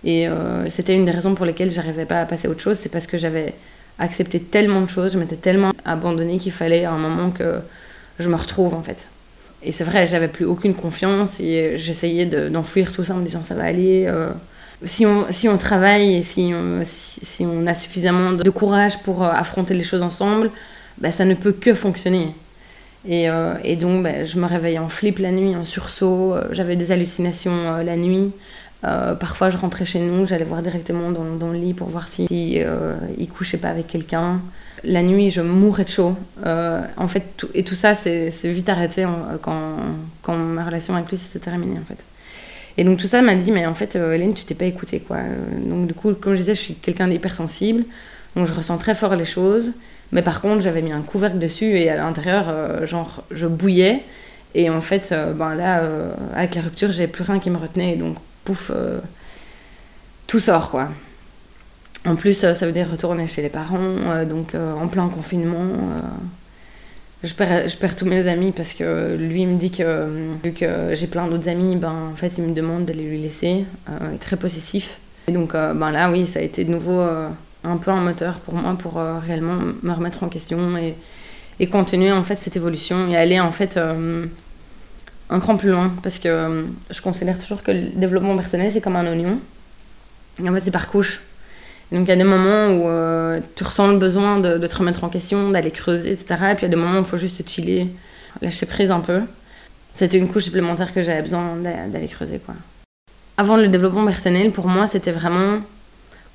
Et 0.04 0.28
euh, 0.28 0.70
c'était 0.70 0.94
une 0.94 1.06
des 1.06 1.12
raisons 1.12 1.34
pour 1.34 1.48
lesquelles 1.48 1.72
j'arrivais 1.72 2.06
pas 2.06 2.22
à 2.22 2.26
passer 2.26 2.48
à 2.48 2.52
autre 2.52 2.60
chose. 2.60 2.78
C'est 2.78 2.92
parce 2.92 3.08
que 3.08 3.18
j'avais 3.18 3.56
accepté 3.98 4.40
tellement 4.40 4.82
de 4.82 4.90
choses 4.90 5.14
je 5.14 5.18
m'étais 5.18 5.38
tellement 5.38 5.72
abandonnée 5.84 6.38
qu'il 6.38 6.52
fallait 6.52 6.86
à 6.86 6.92
un 6.92 7.00
moment 7.00 7.32
que 7.32 7.60
je 8.20 8.30
me 8.30 8.36
retrouve 8.36 8.76
en 8.76 8.84
fait. 8.84 9.08
Et 9.64 9.72
c'est 9.72 9.84
vrai 9.84 10.06
j'avais 10.06 10.28
plus 10.28 10.46
aucune 10.46 10.76
confiance 10.76 11.40
et 11.40 11.80
j'essayais 11.80 12.28
d'enfouir 12.52 12.92
tout 12.92 13.04
ça 13.04 13.16
en 13.16 13.18
me 13.18 13.26
disant 13.26 13.44
ça 13.44 13.56
va 13.56 13.64
aller 13.64 14.08
si 14.84 15.08
on, 15.08 15.26
si 15.32 15.50
on 15.50 15.58
travaille 15.58 16.18
et 16.18 16.22
si 16.22 16.54
on, 16.54 16.82
si 16.84 17.48
on 17.48 17.66
a 17.66 17.74
suffisamment 17.74 18.34
de 18.34 18.50
courage 18.52 19.00
pour 19.00 19.24
affronter 19.24 19.74
les 19.74 19.84
choses 19.84 20.04
ensemble, 20.04 20.52
bah, 21.00 21.12
ça 21.12 21.26
ne 21.26 21.34
peut 21.34 21.52
que 21.52 21.74
fonctionner. 21.74 22.34
Et, 23.08 23.30
euh, 23.30 23.54
et 23.64 23.76
donc, 23.76 24.04
bah, 24.04 24.26
je 24.26 24.40
me 24.40 24.46
réveillais 24.46 24.80
en 24.80 24.90
flip 24.90 25.20
la 25.20 25.32
nuit, 25.32 25.56
en 25.56 25.66
sursaut. 25.66 26.34
Euh, 26.34 26.48
j'avais 26.52 26.76
des 26.76 26.92
hallucinations 26.92 27.52
euh, 27.54 27.84
la 27.84 27.96
nuit. 27.96 28.32
parfois, 28.82 29.50
je 29.50 29.58
rentrais 29.58 29.86
chez 29.86 30.00
nous, 30.00 30.26
j'allais 30.26 30.46
voir 30.46 30.62
directement 30.62 31.12
dans, 31.12 31.52
le 31.52 31.58
lit 31.58 31.74
pour 31.74 31.90
voir 31.90 32.08
s'il 32.08 32.28
si, 32.28 32.60
il 33.18 33.30
couchait 33.30 33.58
pas 33.58 33.70
avec 33.70 33.88
quelqu'un. 33.88 34.40
La 34.84 35.02
nuit, 35.02 35.32
je 35.32 35.42
mourais 35.42 35.84
de 35.84 35.90
chaud. 35.90 36.16
en 36.46 37.08
fait, 37.08 37.46
et 37.54 37.64
tout 37.64 37.76
ça, 37.76 37.96
c'est 37.96 38.30
vite 38.46 38.70
arrêté 38.70 39.06
quand, 39.42 39.78
quand, 40.22 40.36
ma 40.36 40.64
relation 40.64 40.96
avec 40.96 41.10
lui 41.10 41.18
s'est 41.18 41.40
terminée, 41.40 41.80
en 41.80 41.86
fait. 41.86 42.06
Et 42.80 42.84
donc 42.84 43.00
tout 43.00 43.08
ça 43.08 43.24
m'a 43.24 43.34
dit, 43.34 43.52
mais 43.52 43.66
en 43.66 43.74
fait, 43.74 43.96
Hélène, 43.96 44.34
tu 44.34 44.46
t'es 44.46 44.54
pas 44.54 44.66
écoutée, 44.66 45.00
quoi. 45.00 45.18
Donc 45.66 45.88
du 45.88 45.94
coup, 45.94 46.14
comme 46.14 46.34
je 46.34 46.40
disais, 46.40 46.56
je 46.56 46.62
suis 46.62 46.76
quelqu'un 46.76 47.08
d'hypersensible, 47.08 47.84
donc 48.36 48.48
je 48.48 48.54
ressens 48.54 48.78
très 48.78 48.96
fort 48.96 49.16
les 49.16 49.26
choses. 49.26 49.74
Mais 50.12 50.22
par 50.22 50.42
contre, 50.42 50.62
j'avais 50.62 50.82
mis 50.82 50.94
un 50.94 51.02
couvercle 51.02 51.40
dessus 51.40 51.78
et 51.78 51.90
à 51.90 51.98
l'intérieur, 51.98 52.46
euh, 52.48 52.86
genre, 52.86 53.24
je 53.32 53.46
bouillais. 53.46 54.04
Et 54.56 54.70
en 54.70 54.82
fait, 54.82 55.10
euh, 55.12 55.34
ben 55.34 55.54
là, 55.54 55.80
euh, 55.80 56.12
avec 56.34 56.56
la 56.56 56.62
rupture, 56.62 56.92
j'ai 56.92 57.08
plus 57.08 57.24
rien 57.24 57.40
qui 57.40 57.50
me 57.50 57.58
retenait. 57.58 57.94
Et 57.94 57.98
donc, 57.98 58.18
pouf, 58.46 58.72
tout 60.28 60.40
sort, 60.40 60.72
quoi. 60.72 60.90
En 62.06 62.16
plus, 62.16 62.34
ça 62.34 62.54
veut 62.54 62.72
dire 62.72 62.90
retourner 62.90 63.28
chez 63.28 63.42
les 63.42 63.50
parents, 63.50 64.24
donc 64.24 64.56
en 64.56 64.88
plein 64.88 65.10
confinement. 65.10 65.68
je, 67.24 67.34
perds, 67.34 67.68
je 67.68 67.76
perds 67.76 67.98
tous 67.98 68.06
mes 68.06 68.30
amis 68.30 68.54
parce 68.54 68.74
que 68.74 69.18
lui 69.18 69.42
il 69.42 69.48
me 69.48 69.60
dit 69.60 69.72
que 69.72 70.08
vu 70.42 70.54
que 70.54 70.96
j'ai 70.96 71.08
plein 71.08 71.28
d'autres 71.28 71.50
amis, 71.50 71.76
ben, 71.76 72.12
en 72.14 72.16
fait, 72.16 72.38
il 72.38 72.46
me 72.46 72.54
demande 72.54 72.86
d'aller 72.86 73.04
lui 73.04 73.22
laisser. 73.22 73.66
il 73.90 74.16
est 74.16 74.20
très 74.20 74.38
possessif. 74.38 75.00
Et 75.28 75.34
donc 75.34 75.52
ben 75.52 75.92
là, 75.92 76.10
oui, 76.10 76.26
ça 76.26 76.40
a 76.40 76.44
été 76.44 76.64
de 76.64 76.72
nouveau 76.72 77.06
un 77.68 77.78
peu 77.78 77.92
un 77.92 78.02
moteur 78.02 78.36
pour 78.40 78.56
moi 78.56 78.76
pour 78.78 79.02
réellement 79.26 79.58
me 79.84 79.92
remettre 79.92 80.24
en 80.24 80.30
question 80.30 80.60
et, 80.78 81.68
continuer 81.68 82.12
en 82.12 82.24
fait 82.24 82.38
cette 82.38 82.56
évolution 82.56 83.10
et 83.10 83.18
aller 83.18 83.40
en 83.40 83.52
fait 83.52 83.80
un 85.30 85.40
cran 85.40 85.58
plus 85.58 85.72
loin 85.72 85.92
parce 86.04 86.20
que 86.20 86.66
je 86.90 87.02
considère 87.02 87.40
toujours 87.40 87.64
que 87.64 87.72
le 87.72 87.90
développement 87.96 88.36
personnel 88.36 88.72
c'est 88.72 88.82
comme 88.82 88.96
un 88.96 89.08
oignon. 89.08 89.40
Et 90.44 90.48
en 90.48 90.54
fait, 90.54 90.62
c'est 90.62 90.72
par 90.72 90.88
couche. 90.90 91.22
donc 91.92 92.04
il 92.06 92.10
y 92.10 92.12
a 92.12 92.16
des 92.16 92.24
moments 92.24 92.68
où 92.70 93.42
tu 93.56 93.64
ressens 93.64 93.88
le 93.88 93.98
besoin 93.98 94.40
de, 94.40 94.66
te 94.68 94.76
remettre 94.76 95.04
en 95.04 95.10
question, 95.10 95.50
d'aller 95.50 95.72
creuser, 95.72 96.12
etc. 96.12 96.36
Et 96.52 96.56
puis 96.56 96.66
il 96.66 96.70
y 96.70 96.74
a 96.74 96.76
des 96.76 96.76
moments 96.76 97.00
où 97.00 97.02
il 97.02 97.06
faut 97.06 97.18
juste 97.18 97.48
chiller, 97.50 97.90
lâcher 98.42 98.66
prise 98.66 98.92
un 98.92 99.00
peu. 99.00 99.22
C'était 99.94 100.20
une 100.20 100.28
couche 100.28 100.44
supplémentaire 100.44 100.94
que 100.94 101.02
j'avais 101.02 101.24
besoin 101.24 101.56
d'aller 101.56 102.08
creuser. 102.08 102.38
Quoi. 102.38 102.54
Avant 103.38 103.58
le 103.58 103.68
développement 103.68 104.06
personnel, 104.06 104.52
pour 104.52 104.68
moi, 104.68 104.88
c'était 104.88 105.12
vraiment 105.12 105.60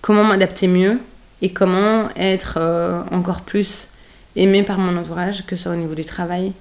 comment 0.01 0.25
m'adapter 0.25 0.67
mieux 0.67 0.99
et 1.43 1.51
comment 1.51 2.09
être 2.17 2.57
euh, 2.59 3.03
encore 3.11 3.43
plus 3.43 3.89
aimé 4.37 4.63
par 4.63 4.79
mon 4.79 4.97
entourage, 4.97 5.45
que 5.45 5.57
ce 5.57 5.65
soit 5.65 5.73
au 5.73 5.77
niveau 5.77 5.95
du 5.95 6.05
travail, 6.05 6.53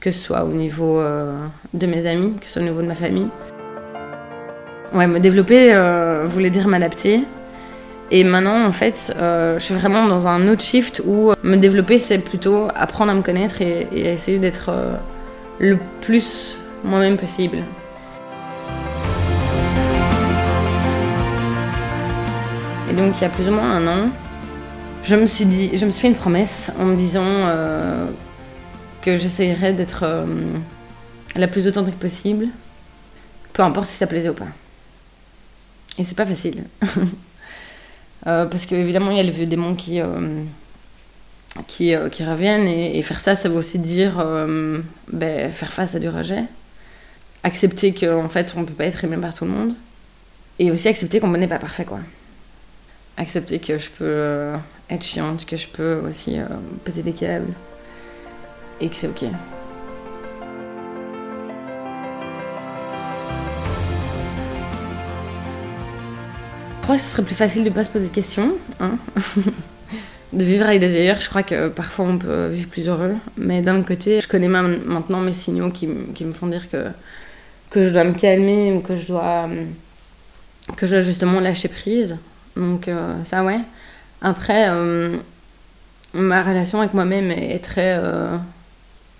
que 0.00 0.12
ce 0.12 0.20
soit 0.20 0.44
au 0.44 0.52
niveau 0.52 1.00
euh, 1.00 1.34
de 1.74 1.86
mes 1.86 2.06
amis, 2.06 2.34
que 2.38 2.46
ce 2.46 2.52
soit 2.52 2.62
au 2.62 2.66
niveau 2.66 2.82
de 2.82 2.86
ma 2.86 2.94
famille. 2.94 3.28
Ouais, 4.92 5.06
me 5.06 5.18
développer 5.18 5.74
euh, 5.74 6.26
voulait 6.26 6.50
dire 6.50 6.68
m'adapter. 6.68 7.22
Et 8.10 8.24
maintenant, 8.24 8.64
en 8.64 8.72
fait, 8.72 9.14
je 9.18 9.58
suis 9.58 9.74
vraiment 9.74 10.06
dans 10.06 10.26
un 10.28 10.48
autre 10.48 10.62
shift 10.62 11.02
où 11.04 11.32
me 11.42 11.56
développer, 11.56 11.98
c'est 11.98 12.18
plutôt 12.20 12.68
apprendre 12.74 13.12
à 13.12 13.14
me 13.14 13.20
connaître 13.20 13.60
et, 13.60 13.86
et 13.92 14.12
essayer 14.12 14.38
d'être 14.38 14.70
le 15.58 15.76
plus 16.00 16.56
moi-même 16.84 17.18
possible. 17.18 17.58
Et 22.90 22.94
donc 22.94 23.14
il 23.18 23.22
y 23.22 23.24
a 23.24 23.28
plus 23.28 23.48
ou 23.48 23.52
moins 23.52 23.70
un 23.70 23.86
an, 23.86 24.10
je 25.04 25.14
me 25.14 25.26
suis 25.26 25.44
dit, 25.44 25.76
je 25.76 25.84
me 25.84 25.90
suis 25.90 26.02
fait 26.02 26.08
une 26.08 26.14
promesse 26.14 26.72
en 26.78 26.84
me 26.84 26.96
disant 26.96 27.24
euh, 27.24 28.06
que 29.02 29.16
j'essayerais 29.16 29.72
d'être 29.72 30.02
euh, 30.02 30.26
la 31.36 31.48
plus 31.48 31.66
authentique 31.66 31.98
possible, 31.98 32.48
peu 33.52 33.62
importe 33.62 33.88
si 33.88 33.96
ça 33.96 34.06
plaisait 34.06 34.28
ou 34.28 34.34
pas. 34.34 34.48
Et 35.98 36.04
c'est 36.04 36.16
pas 36.16 36.26
facile. 36.26 36.64
euh, 38.26 38.46
parce 38.46 38.66
qu'évidemment, 38.66 39.10
il 39.10 39.16
y 39.16 39.20
a 39.20 39.24
le 39.24 39.30
vieux 39.30 39.46
démon 39.46 39.74
qui, 39.74 40.00
euh, 40.00 40.42
qui, 41.66 41.94
qui 42.12 42.24
reviennent. 42.24 42.68
Et, 42.68 43.02
faire 43.02 43.20
ça, 43.20 43.34
ça 43.34 43.48
veut 43.48 43.56
aussi 43.56 43.78
dire 43.78 44.24
ben, 45.12 45.52
faire 45.52 45.72
face 45.72 45.94
à 45.94 45.98
du 45.98 46.08
rejet. 46.08 46.44
Accepter 47.42 47.92
qu'en 47.92 48.28
fait, 48.28 48.54
on 48.56 48.64
peut 48.64 48.74
pas 48.74 48.84
être 48.84 49.02
aimé 49.04 49.16
par 49.16 49.34
tout 49.34 49.44
le 49.44 49.50
monde. 49.50 49.74
Et 50.60 50.70
aussi 50.70 50.88
accepter 50.88 51.18
qu'on 51.18 51.28
n'est 51.28 51.48
pas 51.48 51.58
parfait, 51.58 51.84
quoi. 51.84 52.00
Accepter 53.18 53.58
que 53.58 53.78
je 53.78 53.90
peux 53.90 54.04
euh, 54.06 54.56
être 54.88 55.04
chiante, 55.04 55.44
que 55.44 55.58
je 55.58 55.66
peux 55.66 56.00
aussi 56.08 56.38
péter 56.84 57.02
des 57.02 57.12
câbles. 57.12 57.52
Et 58.80 58.88
que 58.88 58.94
c'est 58.94 59.08
ok. 59.08 59.24
Je 66.80 66.82
crois 66.82 66.96
que 66.96 67.02
ce 67.02 67.10
serait 67.10 67.24
plus 67.24 67.34
facile 67.34 67.64
de 67.64 67.70
pas 67.70 67.84
se 67.84 67.90
poser 67.90 68.06
de 68.06 68.14
questions. 68.14 68.54
Hein 68.80 68.96
de 70.32 70.44
vivre 70.44 70.66
avec 70.66 70.80
des 70.80 70.94
ailleurs, 70.94 71.20
je 71.20 71.28
crois 71.28 71.42
que 71.42 71.68
parfois 71.68 72.06
on 72.06 72.18
peut 72.18 72.48
vivre 72.48 72.68
plus 72.68 72.88
heureux. 72.88 73.14
Mais 73.36 73.62
d'un 73.62 73.82
côté, 73.82 74.20
je 74.20 74.28
connais 74.28 74.48
maintenant 74.48 75.20
mes 75.20 75.32
signaux 75.32 75.70
qui, 75.70 75.88
qui, 76.14 76.24
me 76.24 76.32
font 76.32 76.46
dire 76.46 76.70
que, 76.70 76.86
que 77.70 77.86
je 77.86 77.92
dois 77.92 78.04
me 78.04 78.14
calmer 78.14 78.72
ou 78.72 78.80
que 78.80 78.96
je 78.96 79.06
dois, 79.06 79.48
que 80.76 80.86
je 80.86 80.92
dois 80.92 81.02
justement 81.02 81.40
lâcher 81.40 81.68
prise. 81.68 82.16
Donc 82.58 82.88
euh, 82.88 83.24
ça, 83.24 83.44
ouais. 83.44 83.60
Après, 84.20 84.68
euh, 84.68 85.16
ma 86.12 86.42
relation 86.42 86.80
avec 86.80 86.92
moi-même 86.92 87.30
est 87.30 87.62
très... 87.62 87.98
Euh, 87.98 88.36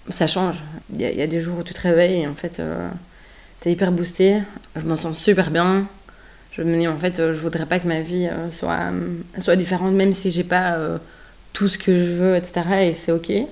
ça 0.09 0.27
change. 0.27 0.57
Il 0.92 1.01
y, 1.01 1.22
a 1.22 1.27
des 1.27 1.40
jours 1.40 1.59
où 1.59 1.62
tu 1.62 1.74
te 1.74 1.83
réveilles 1.83 2.22
et 2.22 2.27
en 2.27 2.35
fait, 2.35 2.62
t'es 3.61 3.70
hyper 3.70 3.92
boosté. 3.92 4.38
Je 4.74 4.81
me 4.81 4.96
sens 4.96 5.18
super 5.18 5.51
bien 5.51 5.87
je 6.51 6.62
me 6.64 6.77
dis 6.77 6.88
en 6.88 6.96
fait 6.96 7.18
je 7.18 7.38
voudrais 7.38 7.66
pas 7.66 7.79
que 7.79 7.87
ma 7.87 8.01
vie 8.01 8.29
soit, 8.51 8.90
soit 9.38 9.55
différente 9.55 9.92
même 9.92 10.12
si 10.12 10.33
j'ai 10.33 10.42
pas 10.42 10.77
tout 11.53 11.68
ce 11.68 11.79
que 11.79 11.96
je 11.96 12.11
veux 12.11 12.35
etc 12.35 12.62
et 12.81 12.94
c'est 12.94 13.12
ok 13.12 13.27
puis 13.27 13.46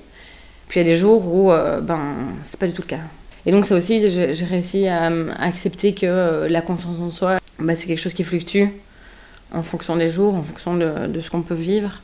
il 0.75 0.79
y 0.79 0.81
a 0.81 0.85
des 0.85 0.97
jours 0.97 1.25
où 1.33 1.51
ben 1.83 2.01
c'est 2.43 2.59
pas 2.59 2.67
du 2.67 2.73
tout 2.73 2.83
le 2.83 2.89
cas 2.89 3.03
et 3.45 3.53
donc 3.53 3.67
ça 3.67 3.77
aussi 3.77 4.11
j'ai 4.11 4.45
réussi 4.47 4.89
à, 4.89 5.13
accepter 5.39 5.95
que 5.95 6.49
la 6.49 6.63
confiance 6.63 6.99
en 6.99 7.11
soi 7.11 7.39
ben, 7.61 7.77
c'est 7.77 7.87
quelque 7.87 8.01
chose 8.01 8.15
qui 8.15 8.25
fluctue 8.25 8.65
en 9.53 9.63
fonction 9.63 9.97
des 9.97 10.11
jours 10.11 10.35
en 10.35 10.43
fonction 10.43 10.77
de, 10.77 11.21
ce 11.21 11.31
qu'on 11.31 11.43
peut 11.43 11.55
vivre. 11.55 12.01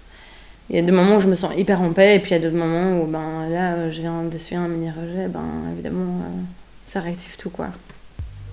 Il 0.70 0.76
y 0.76 0.78
a 0.78 0.82
des 0.82 0.92
moments 0.92 1.16
où 1.16 1.20
je 1.20 1.26
me 1.26 1.34
sens 1.34 1.52
hyper 1.56 1.82
en 1.82 1.92
paix 1.92 2.16
et 2.16 2.18
puis 2.20 2.30
il 2.30 2.34
y 2.34 2.36
a 2.36 2.40
d'autres 2.40 2.56
moments 2.56 3.00
où 3.00 3.06
ben 3.06 3.48
là 3.48 3.90
je 3.90 4.00
viens 4.00 4.14
un 4.14 4.68
mini 4.68 4.90
rejet 4.90 5.28
ben 5.28 5.44
évidemment 5.72 6.20
ça 6.86 7.00
réactive 7.00 7.36
tout 7.36 7.50
quoi. 7.50 7.68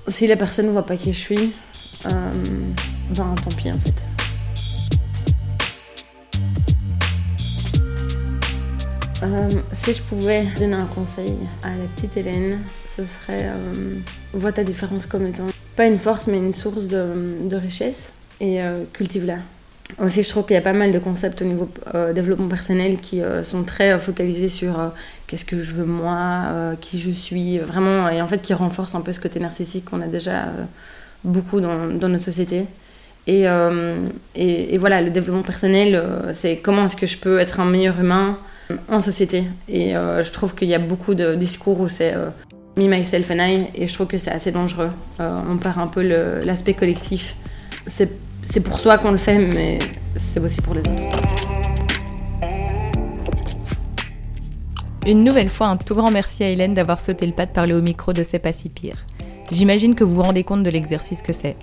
Si 0.08 0.28
la 0.28 0.36
personne 0.36 0.66
ne 0.66 0.72
voit 0.72 0.86
pas 0.86 0.98
qui 0.98 1.14
je 1.14 1.20
suis 1.20 1.54
euh, 2.08 2.12
ben 3.12 3.36
tant 3.44 3.52
pis 3.56 3.72
en 3.72 3.80
fait. 3.80 4.06
Euh, 9.22 9.50
si 9.74 9.94
je 9.94 10.02
pouvais 10.02 10.46
donner 10.58 10.76
un 10.76 10.86
conseil 10.86 11.36
à 11.62 11.70
la 11.70 11.86
petite 11.96 12.16
Hélène, 12.18 12.60
ce 12.88 13.06
serait 13.06 13.50
euh, 13.50 14.00
vois 14.34 14.54
ta 14.54 14.64
différence 14.64 15.06
comme 15.06 15.28
étant 15.28 15.48
pas 15.76 15.86
une 15.86 16.00
force 16.00 16.28
mais 16.28 16.38
une 16.38 16.54
source 16.54 16.88
de 16.88 17.56
richesse 17.56 18.14
et 18.40 18.62
euh, 18.62 18.84
cultive-la. 18.94 19.38
Aussi, 19.98 20.22
je 20.22 20.30
trouve 20.30 20.46
qu'il 20.46 20.54
y 20.54 20.58
a 20.58 20.62
pas 20.62 20.74
mal 20.74 20.92
de 20.92 21.00
concepts 21.00 21.42
au 21.42 21.46
niveau 21.46 21.68
euh, 21.96 22.14
développement 22.14 22.48
personnel 22.48 23.00
qui 23.00 23.24
euh, 23.24 23.44
sont 23.44 23.64
très 23.64 23.98
focalisés 24.00 24.50
sur 24.50 24.92
qu'est-ce 25.26 25.46
que 25.46 25.62
je 25.62 25.74
veux 25.74 25.86
moi, 25.86 26.76
qui 26.80 27.00
je 27.00 27.10
suis, 27.10 27.58
vraiment, 27.58 28.08
et 28.10 28.22
en 28.22 28.28
fait 28.28 28.42
qui 28.42 28.54
renforcent 28.54 28.96
un 28.96 29.02
peu 29.02 29.12
ce 29.14 29.20
côté 29.20 29.40
narcissique 29.40 29.86
qu'on 29.86 30.02
a 30.02 30.08
déjà 30.08 30.46
beaucoup 31.24 31.60
dans, 31.60 31.88
notre 31.88 32.24
société. 32.24 32.66
Et, 33.28 33.46
et, 34.36 34.78
voilà, 34.78 35.02
le 35.02 35.10
développement 35.10 35.44
personnel, 35.44 36.02
c'est 36.34 36.58
comment 36.58 36.86
est-ce 36.86 36.96
que 36.96 37.06
je 37.08 37.18
peux 37.18 37.40
être 37.40 37.60
un 37.60 37.66
meilleur 37.66 38.00
humain 38.00 38.40
en 38.88 39.02
société. 39.02 39.44
Et 39.68 39.94
je 39.94 40.32
trouve 40.32 40.56
qu'il 40.56 40.68
y 40.68 40.76
a 40.76 40.80
beaucoup 40.80 41.14
de 41.14 41.36
discours 41.36 41.80
où 41.80 41.88
c'est 41.88 42.14
me, 42.78 42.88
myself 42.88 43.30
and 43.32 43.40
I, 43.40 43.66
et 43.76 43.88
je 43.88 43.94
trouve 43.94 44.08
que 44.08 44.18
c'est 44.18 44.32
assez 44.32 44.52
dangereux. 44.52 44.90
on 45.20 45.58
perd 45.58 45.80
un 45.80 45.88
peu 45.88 46.02
l'aspect 46.44 46.74
collectif. 46.74 47.36
C'est 47.86 48.29
c'est 48.44 48.62
pour 48.62 48.80
soi 48.80 48.98
qu'on 48.98 49.12
le 49.12 49.18
fait, 49.18 49.38
mais 49.38 49.80
c'est 50.16 50.40
aussi 50.40 50.62
pour 50.62 50.74
les 50.74 50.82
autres. 50.82 51.40
Une 55.06 55.24
nouvelle 55.24 55.50
fois, 55.50 55.68
un 55.68 55.78
tout 55.78 55.96
grand 55.96 56.12
merci 56.12 56.44
à 56.44 56.48
Hélène 56.48 56.74
d'avoir 56.74 57.00
sauté 57.00 57.26
le 57.26 57.32
pas 57.32 57.46
de 57.46 57.52
parler 57.52 57.74
au 57.74 57.82
micro 57.82 58.14
de 58.14 58.24
C'est 58.24 58.40
pas 58.40 58.54
si 58.54 58.70
pire. 58.70 59.06
J'imagine 59.52 59.96
que 59.96 60.04
vous 60.04 60.16
vous 60.16 60.24
rendez 60.24 60.44
compte 60.44 60.64
de 60.64 60.70
l'exercice 60.70 61.22
que 61.22 61.34
c'est. 61.34 61.56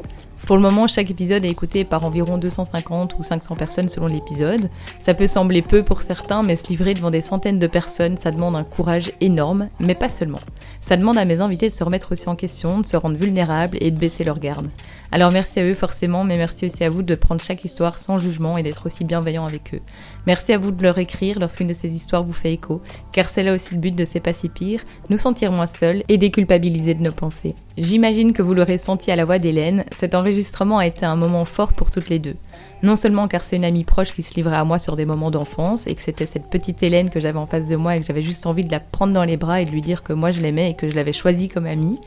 Pour 0.46 0.54
le 0.54 0.62
moment, 0.62 0.86
chaque 0.86 1.10
épisode 1.10 1.44
est 1.44 1.50
écouté 1.50 1.82
par 1.82 2.04
environ 2.04 2.38
250 2.38 3.16
ou 3.18 3.24
500 3.24 3.56
personnes 3.56 3.88
selon 3.88 4.06
l'épisode. 4.06 4.70
Ça 5.00 5.12
peut 5.12 5.26
sembler 5.26 5.60
peu 5.60 5.82
pour 5.82 6.02
certains, 6.02 6.44
mais 6.44 6.54
se 6.54 6.68
livrer 6.68 6.94
devant 6.94 7.10
des 7.10 7.20
centaines 7.20 7.58
de 7.58 7.66
personnes, 7.66 8.16
ça 8.16 8.30
demande 8.30 8.54
un 8.54 8.62
courage 8.62 9.10
énorme, 9.20 9.68
mais 9.80 9.96
pas 9.96 10.08
seulement. 10.08 10.38
Ça 10.80 10.96
demande 10.96 11.18
à 11.18 11.24
mes 11.24 11.40
invités 11.40 11.66
de 11.66 11.72
se 11.72 11.82
remettre 11.82 12.12
aussi 12.12 12.28
en 12.28 12.36
question, 12.36 12.78
de 12.78 12.86
se 12.86 12.96
rendre 12.96 13.16
vulnérables 13.16 13.76
et 13.80 13.90
de 13.90 13.98
baisser 13.98 14.22
leur 14.22 14.38
garde. 14.38 14.68
Alors 15.10 15.32
merci 15.32 15.58
à 15.58 15.64
eux 15.64 15.74
forcément, 15.74 16.22
mais 16.22 16.36
merci 16.36 16.66
aussi 16.66 16.84
à 16.84 16.88
vous 16.88 17.02
de 17.02 17.14
prendre 17.16 17.40
chaque 17.40 17.64
histoire 17.64 17.98
sans 17.98 18.18
jugement 18.18 18.56
et 18.56 18.62
d'être 18.62 18.86
aussi 18.86 19.02
bienveillant 19.02 19.46
avec 19.46 19.74
eux. 19.74 19.80
Merci 20.26 20.52
à 20.52 20.58
vous 20.58 20.70
de 20.70 20.82
leur 20.82 20.98
écrire 20.98 21.40
lorsqu'une 21.40 21.66
de 21.66 21.72
ces 21.72 21.92
histoires 21.92 22.22
vous 22.22 22.32
fait 22.32 22.52
écho, 22.52 22.82
car 23.10 23.28
c'est 23.28 23.42
là 23.42 23.52
aussi 23.52 23.74
le 23.74 23.80
but 23.80 23.96
de 23.96 24.04
C'est 24.04 24.20
pas 24.20 24.32
si 24.32 24.48
pire, 24.48 24.82
nous 25.10 25.16
sentir 25.16 25.50
moins 25.50 25.66
seuls 25.66 26.04
et 26.08 26.18
déculpabiliser 26.18 26.94
de 26.94 27.02
nos 27.02 27.10
pensées. 27.10 27.56
J'imagine 27.78 28.32
que 28.32 28.42
vous 28.42 28.54
l'aurez 28.54 28.78
senti 28.78 29.10
à 29.10 29.16
la 29.16 29.24
voix 29.24 29.38
d'Hélène, 29.38 29.84
cet 29.96 30.14
enregistrement 30.14 30.35
a 30.78 30.86
été 30.86 31.06
un 31.06 31.16
moment 31.16 31.44
fort 31.44 31.72
pour 31.72 31.90
toutes 31.90 32.08
les 32.08 32.18
deux. 32.18 32.36
Non 32.82 32.96
seulement 32.96 33.28
car 33.28 33.42
c'est 33.42 33.56
une 33.56 33.64
amie 33.64 33.84
proche 33.84 34.12
qui 34.12 34.22
se 34.22 34.34
livrait 34.34 34.56
à 34.56 34.64
moi 34.64 34.78
sur 34.78 34.96
des 34.96 35.04
moments 35.04 35.30
d'enfance 35.30 35.86
et 35.86 35.94
que 35.94 36.02
c'était 36.02 36.26
cette 36.26 36.50
petite 36.50 36.82
Hélène 36.82 37.10
que 37.10 37.20
j'avais 37.20 37.38
en 37.38 37.46
face 37.46 37.68
de 37.68 37.76
moi 37.76 37.96
et 37.96 38.00
que 38.00 38.06
j'avais 38.06 38.22
juste 38.22 38.46
envie 38.46 38.64
de 38.64 38.70
la 38.70 38.80
prendre 38.80 39.12
dans 39.12 39.24
les 39.24 39.36
bras 39.36 39.60
et 39.60 39.64
de 39.64 39.70
lui 39.70 39.82
dire 39.82 40.02
que 40.02 40.12
moi 40.12 40.30
je 40.30 40.40
l'aimais 40.40 40.70
et 40.70 40.74
que 40.74 40.88
je 40.88 40.94
l'avais 40.94 41.12
choisie 41.12 41.48
comme 41.48 41.66
amie, 41.66 41.98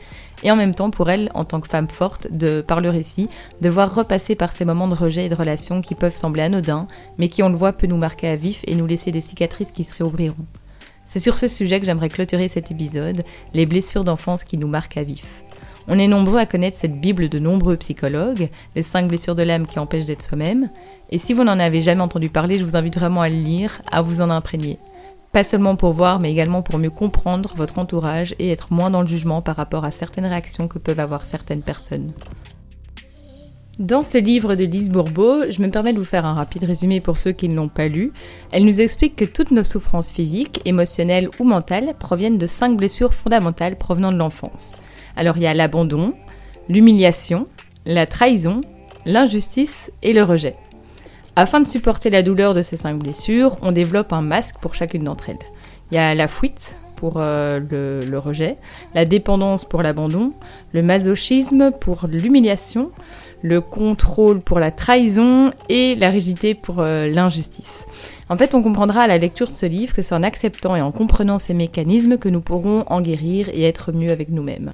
et 0.42 0.50
en 0.50 0.56
même 0.56 0.74
temps 0.74 0.90
pour 0.90 1.10
elle, 1.10 1.30
en 1.34 1.44
tant 1.44 1.60
que 1.60 1.68
femme 1.68 1.88
forte, 1.88 2.28
de, 2.30 2.60
par 2.60 2.80
le 2.80 2.90
récit, 2.90 3.28
de 3.60 3.68
voir 3.68 3.94
repasser 3.94 4.34
par 4.34 4.52
ces 4.52 4.64
moments 4.64 4.88
de 4.88 4.94
rejet 4.94 5.26
et 5.26 5.28
de 5.28 5.34
relations 5.34 5.82
qui 5.82 5.94
peuvent 5.94 6.14
sembler 6.14 6.42
anodins, 6.42 6.88
mais 7.18 7.28
qui 7.28 7.42
on 7.42 7.48
le 7.48 7.56
voit 7.56 7.72
peut 7.72 7.86
nous 7.86 7.96
marquer 7.96 8.28
à 8.28 8.36
vif 8.36 8.60
et 8.66 8.74
nous 8.74 8.86
laisser 8.86 9.12
des 9.12 9.20
cicatrices 9.20 9.72
qui 9.72 9.84
se 9.84 9.94
réouvriront. 9.94 10.46
C'est 11.06 11.18
sur 11.18 11.38
ce 11.38 11.48
sujet 11.48 11.80
que 11.80 11.86
j'aimerais 11.86 12.08
clôturer 12.08 12.48
cet 12.48 12.70
épisode, 12.70 13.24
les 13.52 13.66
blessures 13.66 14.04
d'enfance 14.04 14.44
qui 14.44 14.56
nous 14.56 14.68
marquent 14.68 14.96
à 14.96 15.02
vif. 15.02 15.42
On 15.88 15.98
est 15.98 16.08
nombreux 16.08 16.38
à 16.38 16.46
connaître 16.46 16.76
cette 16.76 17.00
Bible 17.00 17.28
de 17.28 17.38
nombreux 17.38 17.76
psychologues, 17.76 18.50
les 18.76 18.82
5 18.82 19.08
blessures 19.08 19.34
de 19.34 19.42
l'âme 19.42 19.66
qui 19.66 19.78
empêchent 19.78 20.04
d'être 20.04 20.22
soi-même, 20.22 20.68
et 21.10 21.18
si 21.18 21.32
vous 21.32 21.44
n'en 21.44 21.58
avez 21.58 21.80
jamais 21.80 22.02
entendu 22.02 22.28
parler, 22.28 22.58
je 22.58 22.64
vous 22.64 22.76
invite 22.76 22.96
vraiment 22.96 23.22
à 23.22 23.28
le 23.28 23.34
lire, 23.34 23.82
à 23.90 24.00
vous 24.00 24.20
en 24.20 24.30
imprégner. 24.30 24.78
Pas 25.32 25.44
seulement 25.44 25.76
pour 25.76 25.92
voir, 25.92 26.20
mais 26.20 26.30
également 26.30 26.62
pour 26.62 26.78
mieux 26.78 26.90
comprendre 26.90 27.52
votre 27.56 27.78
entourage 27.78 28.34
et 28.38 28.50
être 28.50 28.72
moins 28.72 28.90
dans 28.90 29.02
le 29.02 29.06
jugement 29.06 29.42
par 29.42 29.56
rapport 29.56 29.84
à 29.84 29.92
certaines 29.92 30.26
réactions 30.26 30.68
que 30.68 30.78
peuvent 30.78 31.00
avoir 31.00 31.22
certaines 31.22 31.62
personnes. 31.62 32.12
Dans 33.78 34.02
ce 34.02 34.18
livre 34.18 34.56
de 34.56 34.64
Lise 34.64 34.90
Bourbeau, 34.90 35.50
je 35.50 35.62
me 35.62 35.70
permets 35.70 35.94
de 35.94 35.98
vous 35.98 36.04
faire 36.04 36.26
un 36.26 36.34
rapide 36.34 36.64
résumé 36.64 37.00
pour 37.00 37.16
ceux 37.16 37.32
qui 37.32 37.48
ne 37.48 37.54
l'ont 37.54 37.68
pas 37.68 37.88
lu. 37.88 38.12
Elle 38.50 38.66
nous 38.66 38.80
explique 38.80 39.16
que 39.16 39.24
toutes 39.24 39.52
nos 39.52 39.64
souffrances 39.64 40.12
physiques, 40.12 40.60
émotionnelles 40.64 41.30
ou 41.38 41.44
mentales 41.44 41.94
proviennent 41.98 42.36
de 42.36 42.46
cinq 42.46 42.76
blessures 42.76 43.14
fondamentales 43.14 43.76
provenant 43.76 44.12
de 44.12 44.18
l'enfance. 44.18 44.74
Alors 45.16 45.36
il 45.36 45.42
y 45.42 45.46
a 45.46 45.54
l'abandon, 45.54 46.14
l'humiliation, 46.68 47.46
la 47.86 48.06
trahison, 48.06 48.60
l'injustice 49.06 49.90
et 50.02 50.12
le 50.12 50.22
rejet. 50.22 50.54
Afin 51.36 51.60
de 51.60 51.68
supporter 51.68 52.10
la 52.10 52.22
douleur 52.22 52.54
de 52.54 52.62
ces 52.62 52.76
cinq 52.76 52.98
blessures, 52.98 53.56
on 53.62 53.72
développe 53.72 54.12
un 54.12 54.20
masque 54.20 54.56
pour 54.60 54.74
chacune 54.74 55.04
d'entre 55.04 55.30
elles. 55.30 55.38
Il 55.90 55.94
y 55.94 55.98
a 55.98 56.14
la 56.14 56.28
fuite 56.28 56.74
pour 56.96 57.14
euh, 57.16 57.60
le, 58.06 58.18
rejet, 58.18 58.56
la 58.94 59.06
dépendance 59.06 59.64
pour 59.64 59.82
l'abandon, 59.82 60.32
le 60.72 60.82
masochisme 60.82 61.72
pour 61.80 62.06
l'humiliation, 62.06 62.90
le 63.42 63.62
contrôle 63.62 64.40
pour 64.40 64.60
la 64.60 64.70
trahison 64.70 65.50
et 65.70 65.94
la 65.94 66.10
rigidité 66.10 66.54
pour 66.54 66.80
euh, 66.80 67.06
l'injustice. 67.06 67.86
En 68.28 68.36
fait, 68.36 68.54
on 68.54 68.62
comprendra 68.62 69.02
à 69.02 69.06
la 69.06 69.16
lecture 69.16 69.46
de 69.46 69.52
ce 69.52 69.66
livre 69.66 69.94
que 69.94 70.02
c'est 70.02 70.14
en 70.14 70.22
acceptant 70.22 70.76
et 70.76 70.82
en 70.82 70.92
comprenant 70.92 71.38
ces 71.38 71.54
mécanismes 71.54 72.18
que 72.18 72.28
nous 72.28 72.42
pourrons 72.42 72.84
en 72.86 73.00
guérir 73.00 73.48
et 73.48 73.62
être 73.62 73.92
mieux 73.92 74.10
avec 74.10 74.28
nous-mêmes. 74.28 74.72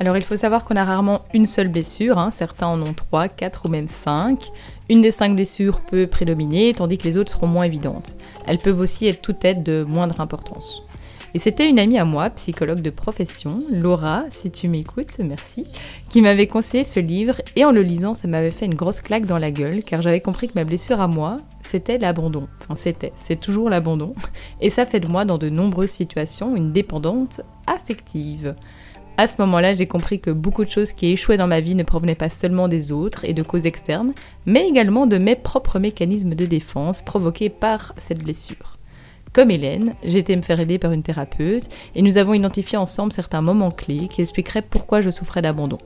Alors 0.00 0.16
il 0.16 0.24
faut 0.24 0.36
savoir 0.36 0.64
qu'on 0.64 0.76
a 0.76 0.84
rarement 0.84 1.26
une 1.34 1.44
seule 1.44 1.68
blessure, 1.68 2.16
hein. 2.16 2.30
certains 2.30 2.68
en 2.68 2.80
ont 2.80 2.94
trois, 2.94 3.28
quatre 3.28 3.66
ou 3.66 3.68
même 3.68 3.86
cinq. 3.86 4.50
Une 4.88 5.02
des 5.02 5.10
cinq 5.10 5.34
blessures 5.34 5.78
peut 5.90 6.06
prédominer, 6.06 6.72
tandis 6.72 6.96
que 6.96 7.04
les 7.04 7.18
autres 7.18 7.32
seront 7.32 7.46
moins 7.46 7.64
évidentes. 7.64 8.16
Elles 8.46 8.56
peuvent 8.56 8.80
aussi 8.80 9.06
être 9.06 9.20
toutes 9.20 9.44
être 9.44 9.62
de 9.62 9.84
moindre 9.86 10.22
importance. 10.22 10.82
Et 11.34 11.38
c'était 11.38 11.68
une 11.68 11.78
amie 11.78 11.98
à 11.98 12.06
moi, 12.06 12.30
psychologue 12.30 12.80
de 12.80 12.88
profession, 12.88 13.62
Laura, 13.70 14.24
si 14.30 14.50
tu 14.50 14.68
m'écoutes, 14.68 15.18
merci, 15.18 15.66
qui 16.08 16.22
m'avait 16.22 16.46
conseillé 16.46 16.82
ce 16.82 16.98
livre 16.98 17.42
et 17.54 17.66
en 17.66 17.70
le 17.70 17.82
lisant, 17.82 18.14
ça 18.14 18.26
m'avait 18.26 18.50
fait 18.50 18.66
une 18.66 18.74
grosse 18.74 19.00
claque 19.00 19.26
dans 19.26 19.38
la 19.38 19.50
gueule 19.50 19.84
car 19.84 20.00
j'avais 20.00 20.20
compris 20.20 20.48
que 20.48 20.54
ma 20.54 20.64
blessure 20.64 21.00
à 21.02 21.08
moi, 21.08 21.36
c'était 21.60 21.98
l'abandon. 21.98 22.48
Enfin, 22.62 22.74
c'était, 22.74 23.12
c'est 23.16 23.38
toujours 23.38 23.68
l'abandon. 23.68 24.14
Et 24.62 24.70
ça 24.70 24.86
fait 24.86 24.98
de 24.98 25.06
moi, 25.06 25.26
dans 25.26 25.38
de 25.38 25.50
nombreuses 25.50 25.90
situations, 25.90 26.56
une 26.56 26.72
dépendante 26.72 27.42
affective. 27.66 28.56
À 29.20 29.26
ce 29.26 29.34
moment-là, 29.40 29.74
j'ai 29.74 29.84
compris 29.84 30.18
que 30.18 30.30
beaucoup 30.30 30.64
de 30.64 30.70
choses 30.70 30.92
qui 30.92 31.08
échouaient 31.10 31.36
dans 31.36 31.46
ma 31.46 31.60
vie 31.60 31.74
ne 31.74 31.82
provenaient 31.82 32.14
pas 32.14 32.30
seulement 32.30 32.68
des 32.68 32.90
autres 32.90 33.26
et 33.26 33.34
de 33.34 33.42
causes 33.42 33.66
externes, 33.66 34.14
mais 34.46 34.66
également 34.66 35.06
de 35.06 35.18
mes 35.18 35.36
propres 35.36 35.78
mécanismes 35.78 36.34
de 36.34 36.46
défense 36.46 37.02
provoqués 37.02 37.50
par 37.50 37.92
cette 37.98 38.24
blessure. 38.24 38.78
Comme 39.34 39.50
Hélène, 39.50 39.94
j'ai 40.02 40.20
été 40.20 40.34
me 40.34 40.40
faire 40.40 40.58
aider 40.58 40.78
par 40.78 40.92
une 40.92 41.02
thérapeute 41.02 41.68
et 41.94 42.00
nous 42.00 42.16
avons 42.16 42.32
identifié 42.32 42.78
ensemble 42.78 43.12
certains 43.12 43.42
moments 43.42 43.70
clés 43.70 44.08
qui 44.10 44.22
expliqueraient 44.22 44.62
pourquoi 44.62 45.02
je 45.02 45.10
souffrais 45.10 45.42
d'abandon. 45.42 45.76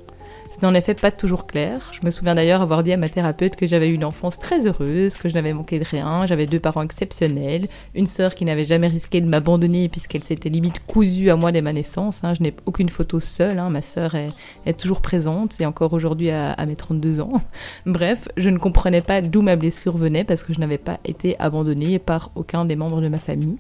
Ce 0.54 0.60
n'est 0.60 0.68
en 0.68 0.74
effet 0.74 0.94
pas 0.94 1.10
toujours 1.10 1.48
clair. 1.48 1.90
Je 1.90 2.06
me 2.06 2.12
souviens 2.12 2.36
d'ailleurs 2.36 2.62
avoir 2.62 2.84
dit 2.84 2.92
à 2.92 2.96
ma 2.96 3.08
thérapeute 3.08 3.56
que 3.56 3.66
j'avais 3.66 3.90
eu 3.90 3.94
une 3.94 4.04
enfance 4.04 4.38
très 4.38 4.68
heureuse, 4.68 5.16
que 5.16 5.28
je 5.28 5.34
n'avais 5.34 5.52
manqué 5.52 5.80
de 5.80 5.84
rien, 5.84 6.26
j'avais 6.26 6.46
deux 6.46 6.60
parents 6.60 6.82
exceptionnels, 6.82 7.66
une 7.96 8.06
sœur 8.06 8.36
qui 8.36 8.44
n'avait 8.44 8.64
jamais 8.64 8.86
risqué 8.86 9.20
de 9.20 9.26
m'abandonner 9.26 9.88
puisqu'elle 9.88 10.22
s'était 10.22 10.50
limite 10.50 10.78
cousue 10.86 11.28
à 11.30 11.34
moi 11.34 11.50
dès 11.50 11.60
ma 11.60 11.72
naissance. 11.72 12.22
Hein. 12.22 12.34
Je 12.34 12.42
n'ai 12.44 12.54
aucune 12.66 12.88
photo 12.88 13.18
seule, 13.18 13.58
hein. 13.58 13.68
ma 13.68 13.82
sœur 13.82 14.14
est, 14.14 14.78
toujours 14.78 15.00
présente 15.00 15.60
et 15.60 15.66
encore 15.66 15.92
aujourd'hui 15.92 16.30
à, 16.30 16.52
à 16.52 16.66
mes 16.66 16.76
32 16.76 17.20
ans. 17.20 17.42
Bref, 17.86 18.28
je 18.36 18.48
ne 18.48 18.58
comprenais 18.58 19.02
pas 19.02 19.22
d'où 19.22 19.42
ma 19.42 19.56
blessure 19.56 19.96
venait 19.96 20.22
parce 20.22 20.44
que 20.44 20.52
je 20.52 20.60
n'avais 20.60 20.78
pas 20.78 21.00
été 21.04 21.36
abandonnée 21.40 21.98
par 21.98 22.30
aucun 22.36 22.64
des 22.64 22.76
membres 22.76 23.00
de 23.00 23.08
ma 23.08 23.18
famille. 23.18 23.56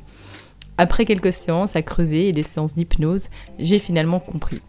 Après 0.78 1.04
quelques 1.06 1.32
séances 1.32 1.74
à 1.74 1.82
creuser 1.82 2.28
et 2.28 2.32
des 2.32 2.44
séances 2.44 2.76
d'hypnose, 2.76 3.30
j'ai 3.58 3.80
finalement 3.80 4.20
compris 4.20 4.60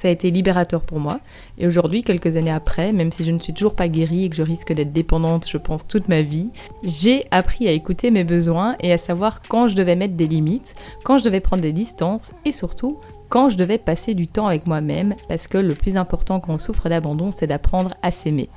ça 0.00 0.08
a 0.08 0.10
été 0.10 0.30
libérateur 0.30 0.82
pour 0.82 1.00
moi. 1.00 1.20
Et 1.58 1.66
aujourd'hui, 1.66 2.02
quelques 2.02 2.36
années 2.36 2.50
après, 2.50 2.92
même 2.92 3.10
si 3.10 3.24
je 3.24 3.30
ne 3.30 3.38
suis 3.38 3.54
toujours 3.54 3.74
pas 3.74 3.88
guérie 3.88 4.24
et 4.24 4.30
que 4.30 4.36
je 4.36 4.42
risque 4.42 4.72
d'être 4.72 4.92
dépendante, 4.92 5.48
je 5.48 5.58
pense, 5.58 5.86
toute 5.86 6.08
ma 6.08 6.22
vie, 6.22 6.50
j'ai 6.82 7.24
appris 7.30 7.68
à 7.68 7.72
écouter 7.72 8.10
mes 8.10 8.24
besoins 8.24 8.76
et 8.80 8.92
à 8.92 8.98
savoir 8.98 9.40
quand 9.48 9.68
je 9.68 9.76
devais 9.76 9.96
mettre 9.96 10.14
des 10.14 10.26
limites, 10.26 10.74
quand 11.04 11.18
je 11.18 11.24
devais 11.24 11.40
prendre 11.40 11.62
des 11.62 11.72
distances 11.72 12.32
et 12.44 12.52
surtout 12.52 12.98
quand 13.28 13.48
je 13.48 13.56
devais 13.56 13.78
passer 13.78 14.14
du 14.14 14.28
temps 14.28 14.46
avec 14.46 14.66
moi-même 14.66 15.14
parce 15.28 15.48
que 15.48 15.58
le 15.58 15.74
plus 15.74 15.96
important 15.96 16.40
quand 16.40 16.54
on 16.54 16.58
souffre 16.58 16.88
d'abandon, 16.88 17.30
c'est 17.32 17.46
d'apprendre 17.46 17.94
à 18.02 18.10
s'aimer. 18.10 18.48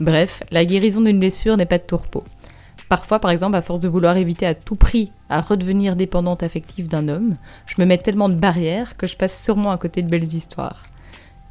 Bref, 0.00 0.42
la 0.50 0.64
guérison 0.64 1.00
d'une 1.00 1.18
blessure 1.18 1.56
n'est 1.56 1.66
pas 1.66 1.78
de 1.78 1.84
tourpeau. 1.84 2.22
Parfois, 2.88 3.18
par 3.18 3.30
exemple, 3.30 3.56
à 3.56 3.62
force 3.62 3.80
de 3.80 3.88
vouloir 3.88 4.16
éviter 4.16 4.46
à 4.46 4.54
tout 4.54 4.76
prix 4.76 5.10
à 5.28 5.40
redevenir 5.40 5.96
dépendante 5.96 6.42
affective 6.42 6.86
d'un 6.86 7.08
homme, 7.08 7.36
je 7.66 7.74
me 7.78 7.86
mets 7.86 7.98
tellement 7.98 8.28
de 8.28 8.34
barrières 8.34 8.96
que 8.96 9.08
je 9.08 9.16
passe 9.16 9.42
sûrement 9.42 9.72
à 9.72 9.78
côté 9.78 10.02
de 10.02 10.08
belles 10.08 10.34
histoires. 10.34 10.84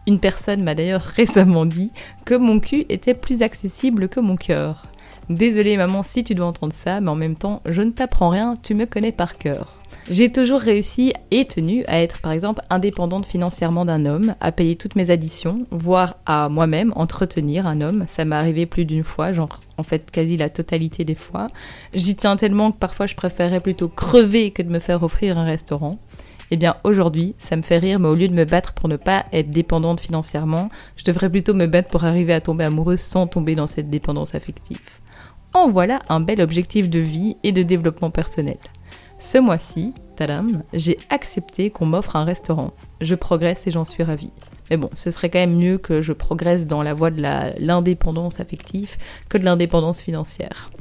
Une 0.08 0.20
personne 0.20 0.64
m'a 0.64 0.76
d'ailleurs 0.76 1.02
récemment 1.16 1.66
dit 1.66 1.92
que 2.24 2.36
mon 2.36 2.60
cul 2.60 2.86
était 2.90 3.14
plus 3.14 3.42
accessible 3.42 4.08
que 4.08 4.20
mon 4.20 4.38
cœur. 4.38 4.84
Désolée 5.30 5.76
maman 5.76 6.04
si 6.04 6.24
tu 6.24 6.36
dois 6.36 6.46
entendre 6.46 6.74
ça, 6.74 7.02
mais 7.02 7.10
en 7.10 7.16
même 7.16 7.36
temps, 7.36 7.62
je 7.66 7.82
ne 7.82 7.90
t'apprends 7.90 8.30
rien, 8.30 8.56
tu 8.62 8.76
me 8.76 8.86
connais 8.86 9.12
par 9.12 9.38
cœur. 9.38 9.74
J'ai 10.08 10.32
toujours 10.32 10.60
réussi 10.60 11.14
et 11.32 11.46
tenu 11.46 11.84
à 11.88 12.00
être 12.00 12.22
par 12.22 12.32
exemple 12.32 12.62
indépendante 12.70 13.26
financièrement 13.26 13.86
d'un 13.86 14.06
homme, 14.06 14.36
à 14.40 14.52
payer 14.52 14.76
toutes 14.76 14.96
mes 14.96 15.10
additions, 15.10 15.66
voire 15.72 16.18
à 16.28 16.48
moi-même 16.48 16.94
entretenir 16.96 17.66
un 17.66 17.82
homme. 17.82 18.06
Ça 18.08 18.24
m'est 18.24 18.36
arrivé 18.36 18.68
plus 18.68 18.86
d'une 18.86 19.02
fois, 19.02 19.34
genre 19.34 19.60
en 19.78 19.84
fait 19.84 20.12
quasi 20.12 20.38
la 20.38 20.50
totalité 20.50 21.06
des 21.06 21.16
fois. 21.16 21.48
J'y 21.96 22.16
tiens 22.16 22.36
tellement 22.36 22.72
que 22.72 22.78
parfois 22.78 23.08
je 23.08 23.16
préférerais 23.16 23.62
plutôt 23.62 23.88
crever 23.88 24.52
que 24.52 24.62
de 24.62 24.70
me 24.70 24.80
faire 24.80 25.02
offrir 25.02 25.40
un 25.40 25.46
restaurant. 25.46 25.98
Eh 26.52 26.58
bien 26.58 26.76
aujourd'hui, 26.84 27.34
ça 27.40 27.56
me 27.56 27.64
fait 27.64 27.80
rire, 27.80 28.00
mais 28.00 28.08
au 28.08 28.14
lieu 28.14 28.28
de 28.28 28.34
me 28.36 28.46
battre 28.46 28.76
pour 28.76 28.88
ne 28.88 28.98
pas 28.98 29.26
être 29.34 29.50
dépendante 29.50 30.00
financièrement, 30.00 30.70
je 30.98 31.04
devrais 31.04 31.32
plutôt 31.32 31.56
me 31.56 31.66
battre 31.66 31.90
pour 31.90 32.06
arriver 32.06 32.34
à 32.34 32.42
tomber 32.42 32.66
amoureuse 32.66 33.02
sans 33.02 33.26
tomber 33.26 33.56
dans 33.56 33.66
cette 33.66 33.90
dépendance 33.90 34.36
affective. 34.36 35.00
En 35.56 35.70
voilà 35.70 36.02
un 36.10 36.20
bel 36.20 36.42
objectif 36.42 36.90
de 36.90 37.00
vie 37.00 37.38
et 37.44 37.54
de 37.54 37.64
développement 37.64 38.12
personnel. 38.12 38.58
Ce 39.20 39.38
mois-ci, 39.38 39.94
tadam, 40.18 40.64
j'ai 40.74 41.00
accepté 41.10 41.70
qu'on 41.70 41.86
m'offre 41.86 42.18
un 42.18 42.26
restaurant. 42.26 42.74
Je 43.00 43.16
progresse 43.16 43.66
et 43.66 43.72
j'en 43.72 43.86
suis 43.86 44.04
ravie. 44.04 44.34
Mais 44.70 44.76
bon, 44.76 44.90
ce 44.94 45.12
serait 45.12 45.30
quand 45.30 45.40
même 45.40 45.56
mieux 45.56 45.78
que 45.78 46.02
je 46.02 46.12
progresse 46.12 46.68
dans 46.68 46.84
la 46.84 46.94
voie 46.94 47.10
de 47.10 47.24
l'indépendance 47.58 48.42
affective 48.42 48.98
que 49.30 49.38
de 49.38 49.46
l'indépendance 49.46 50.02
financière. 50.02 50.72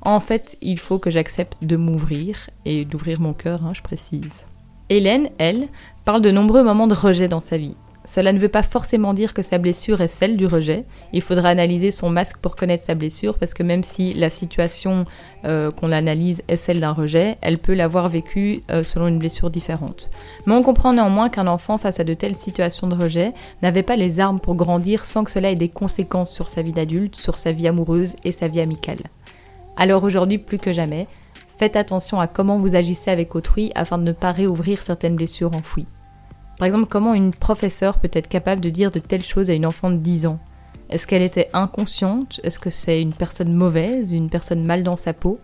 En 0.00 0.18
fait, 0.18 0.56
il 0.62 0.78
faut 0.78 0.98
que 0.98 1.10
j'accepte 1.10 1.62
de 1.62 1.76
m'ouvrir 1.76 2.48
et 2.64 2.86
d'ouvrir 2.86 3.20
mon 3.20 3.34
cœur, 3.34 3.66
hein, 3.66 3.74
je 3.74 3.82
précise. 3.82 4.44
Hélène, 4.88 5.28
elle, 5.36 5.68
parle 6.06 6.22
de 6.22 6.30
nombreux 6.30 6.62
moments 6.64 6.86
de 6.86 6.94
rejet 6.94 7.28
dans 7.28 7.42
sa 7.42 7.58
vie. 7.58 7.76
Cela 8.06 8.32
ne 8.32 8.38
veut 8.38 8.48
pas 8.48 8.62
forcément 8.62 9.14
dire 9.14 9.34
que 9.34 9.42
sa 9.42 9.58
blessure 9.58 10.00
est 10.00 10.08
celle 10.08 10.36
du 10.36 10.46
rejet. 10.46 10.84
Il 11.12 11.20
faudra 11.20 11.48
analyser 11.48 11.90
son 11.90 12.08
masque 12.08 12.36
pour 12.38 12.54
connaître 12.54 12.84
sa 12.84 12.94
blessure, 12.94 13.36
parce 13.36 13.52
que 13.52 13.64
même 13.64 13.82
si 13.82 14.14
la 14.14 14.30
situation 14.30 15.04
euh, 15.44 15.72
qu'on 15.72 15.90
analyse 15.90 16.44
est 16.46 16.56
celle 16.56 16.78
d'un 16.78 16.92
rejet, 16.92 17.36
elle 17.40 17.58
peut 17.58 17.74
l'avoir 17.74 18.08
vécue 18.08 18.62
euh, 18.70 18.84
selon 18.84 19.08
une 19.08 19.18
blessure 19.18 19.50
différente. 19.50 20.08
Mais 20.46 20.54
on 20.54 20.62
comprend 20.62 20.92
néanmoins 20.92 21.28
qu'un 21.28 21.48
enfant 21.48 21.78
face 21.78 21.98
à 21.98 22.04
de 22.04 22.14
telles 22.14 22.36
situations 22.36 22.86
de 22.86 22.94
rejet 22.94 23.32
n'avait 23.60 23.82
pas 23.82 23.96
les 23.96 24.20
armes 24.20 24.38
pour 24.38 24.54
grandir 24.54 25.04
sans 25.04 25.24
que 25.24 25.30
cela 25.32 25.50
ait 25.50 25.56
des 25.56 25.68
conséquences 25.68 26.30
sur 26.30 26.48
sa 26.48 26.62
vie 26.62 26.72
d'adulte, 26.72 27.16
sur 27.16 27.38
sa 27.38 27.50
vie 27.50 27.66
amoureuse 27.66 28.14
et 28.24 28.30
sa 28.30 28.46
vie 28.46 28.60
amicale. 28.60 29.00
Alors 29.76 30.04
aujourd'hui, 30.04 30.38
plus 30.38 30.58
que 30.58 30.72
jamais, 30.72 31.08
faites 31.58 31.74
attention 31.74 32.20
à 32.20 32.28
comment 32.28 32.58
vous 32.60 32.76
agissez 32.76 33.10
avec 33.10 33.34
autrui 33.34 33.72
afin 33.74 33.98
de 33.98 34.04
ne 34.04 34.12
pas 34.12 34.30
réouvrir 34.30 34.80
certaines 34.80 35.16
blessures 35.16 35.54
enfouies. 35.54 35.86
Par 36.58 36.66
exemple, 36.66 36.86
comment 36.86 37.14
une 37.14 37.34
professeure 37.34 37.98
peut 37.98 38.10
être 38.12 38.28
capable 38.28 38.62
de 38.62 38.70
dire 38.70 38.90
de 38.90 38.98
telles 38.98 39.24
choses 39.24 39.50
à 39.50 39.54
une 39.54 39.66
enfant 39.66 39.90
de 39.90 39.96
10 39.96 40.26
ans? 40.26 40.38
Est-ce 40.88 41.06
qu'elle 41.06 41.22
était 41.22 41.50
inconsciente? 41.52 42.40
Est-ce 42.44 42.58
que 42.58 42.70
c'est 42.70 43.02
une 43.02 43.12
personne 43.12 43.52
mauvaise, 43.52 44.12
une 44.12 44.30
personne 44.30 44.64
mal 44.64 44.82
dans 44.82 44.96
sa 44.96 45.12
peau? 45.12 45.38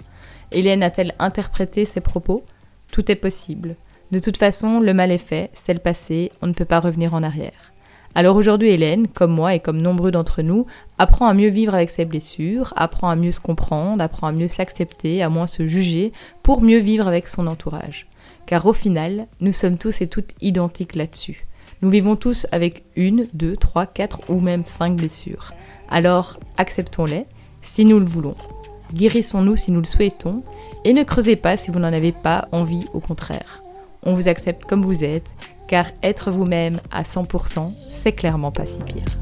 Hélène 0.52 0.82
a-t-elle 0.82 1.14
interprété 1.18 1.84
ses 1.84 2.00
propos? 2.00 2.44
Tout 2.90 3.10
est 3.10 3.16
possible. 3.16 3.76
De 4.10 4.18
toute 4.18 4.36
façon, 4.36 4.80
le 4.80 4.94
mal 4.94 5.10
est 5.10 5.18
fait, 5.18 5.50
c'est 5.54 5.74
le 5.74 5.80
passé, 5.80 6.30
on 6.42 6.46
ne 6.46 6.52
peut 6.52 6.64
pas 6.64 6.80
revenir 6.80 7.14
en 7.14 7.22
arrière. 7.22 7.72
Alors 8.14 8.36
aujourd'hui, 8.36 8.68
Hélène, 8.68 9.08
comme 9.08 9.32
moi 9.32 9.54
et 9.54 9.60
comme 9.60 9.80
nombreux 9.80 10.10
d'entre 10.10 10.42
nous, 10.42 10.66
apprend 10.98 11.26
à 11.26 11.34
mieux 11.34 11.48
vivre 11.48 11.74
avec 11.74 11.90
ses 11.90 12.04
blessures, 12.04 12.74
apprend 12.76 13.08
à 13.08 13.16
mieux 13.16 13.30
se 13.30 13.40
comprendre, 13.40 14.02
apprend 14.02 14.26
à 14.26 14.32
mieux 14.32 14.48
s'accepter, 14.48 15.22
à 15.22 15.30
moins 15.30 15.46
se 15.46 15.66
juger, 15.66 16.12
pour 16.42 16.60
mieux 16.60 16.78
vivre 16.78 17.08
avec 17.08 17.28
son 17.28 17.46
entourage 17.46 18.06
car 18.52 18.66
au 18.66 18.74
final, 18.74 19.28
nous 19.40 19.50
sommes 19.50 19.78
tous 19.78 20.02
et 20.02 20.08
toutes 20.08 20.34
identiques 20.42 20.94
là-dessus. 20.94 21.46
Nous 21.80 21.88
vivons 21.88 22.16
tous 22.16 22.46
avec 22.52 22.84
une, 22.96 23.26
deux, 23.32 23.56
trois, 23.56 23.86
quatre 23.86 24.20
ou 24.28 24.40
même 24.40 24.66
cinq 24.66 24.96
blessures. 24.96 25.54
Alors 25.88 26.38
acceptons-les 26.58 27.24
si 27.62 27.86
nous 27.86 27.98
le 27.98 28.04
voulons. 28.04 28.36
Guérissons-nous 28.92 29.56
si 29.56 29.72
nous 29.72 29.80
le 29.80 29.86
souhaitons 29.86 30.44
et 30.84 30.92
ne 30.92 31.02
creusez 31.02 31.36
pas 31.36 31.56
si 31.56 31.70
vous 31.70 31.78
n'en 31.78 31.94
avez 31.94 32.12
pas 32.12 32.46
envie, 32.52 32.84
au 32.92 33.00
contraire. 33.00 33.62
On 34.02 34.12
vous 34.12 34.28
accepte 34.28 34.66
comme 34.66 34.84
vous 34.84 35.02
êtes, 35.02 35.32
car 35.66 35.86
être 36.02 36.30
vous-même 36.30 36.78
à 36.90 37.04
100%, 37.04 37.72
c'est 37.90 38.12
clairement 38.12 38.52
pas 38.52 38.66
si 38.66 38.76
pire. 38.80 39.21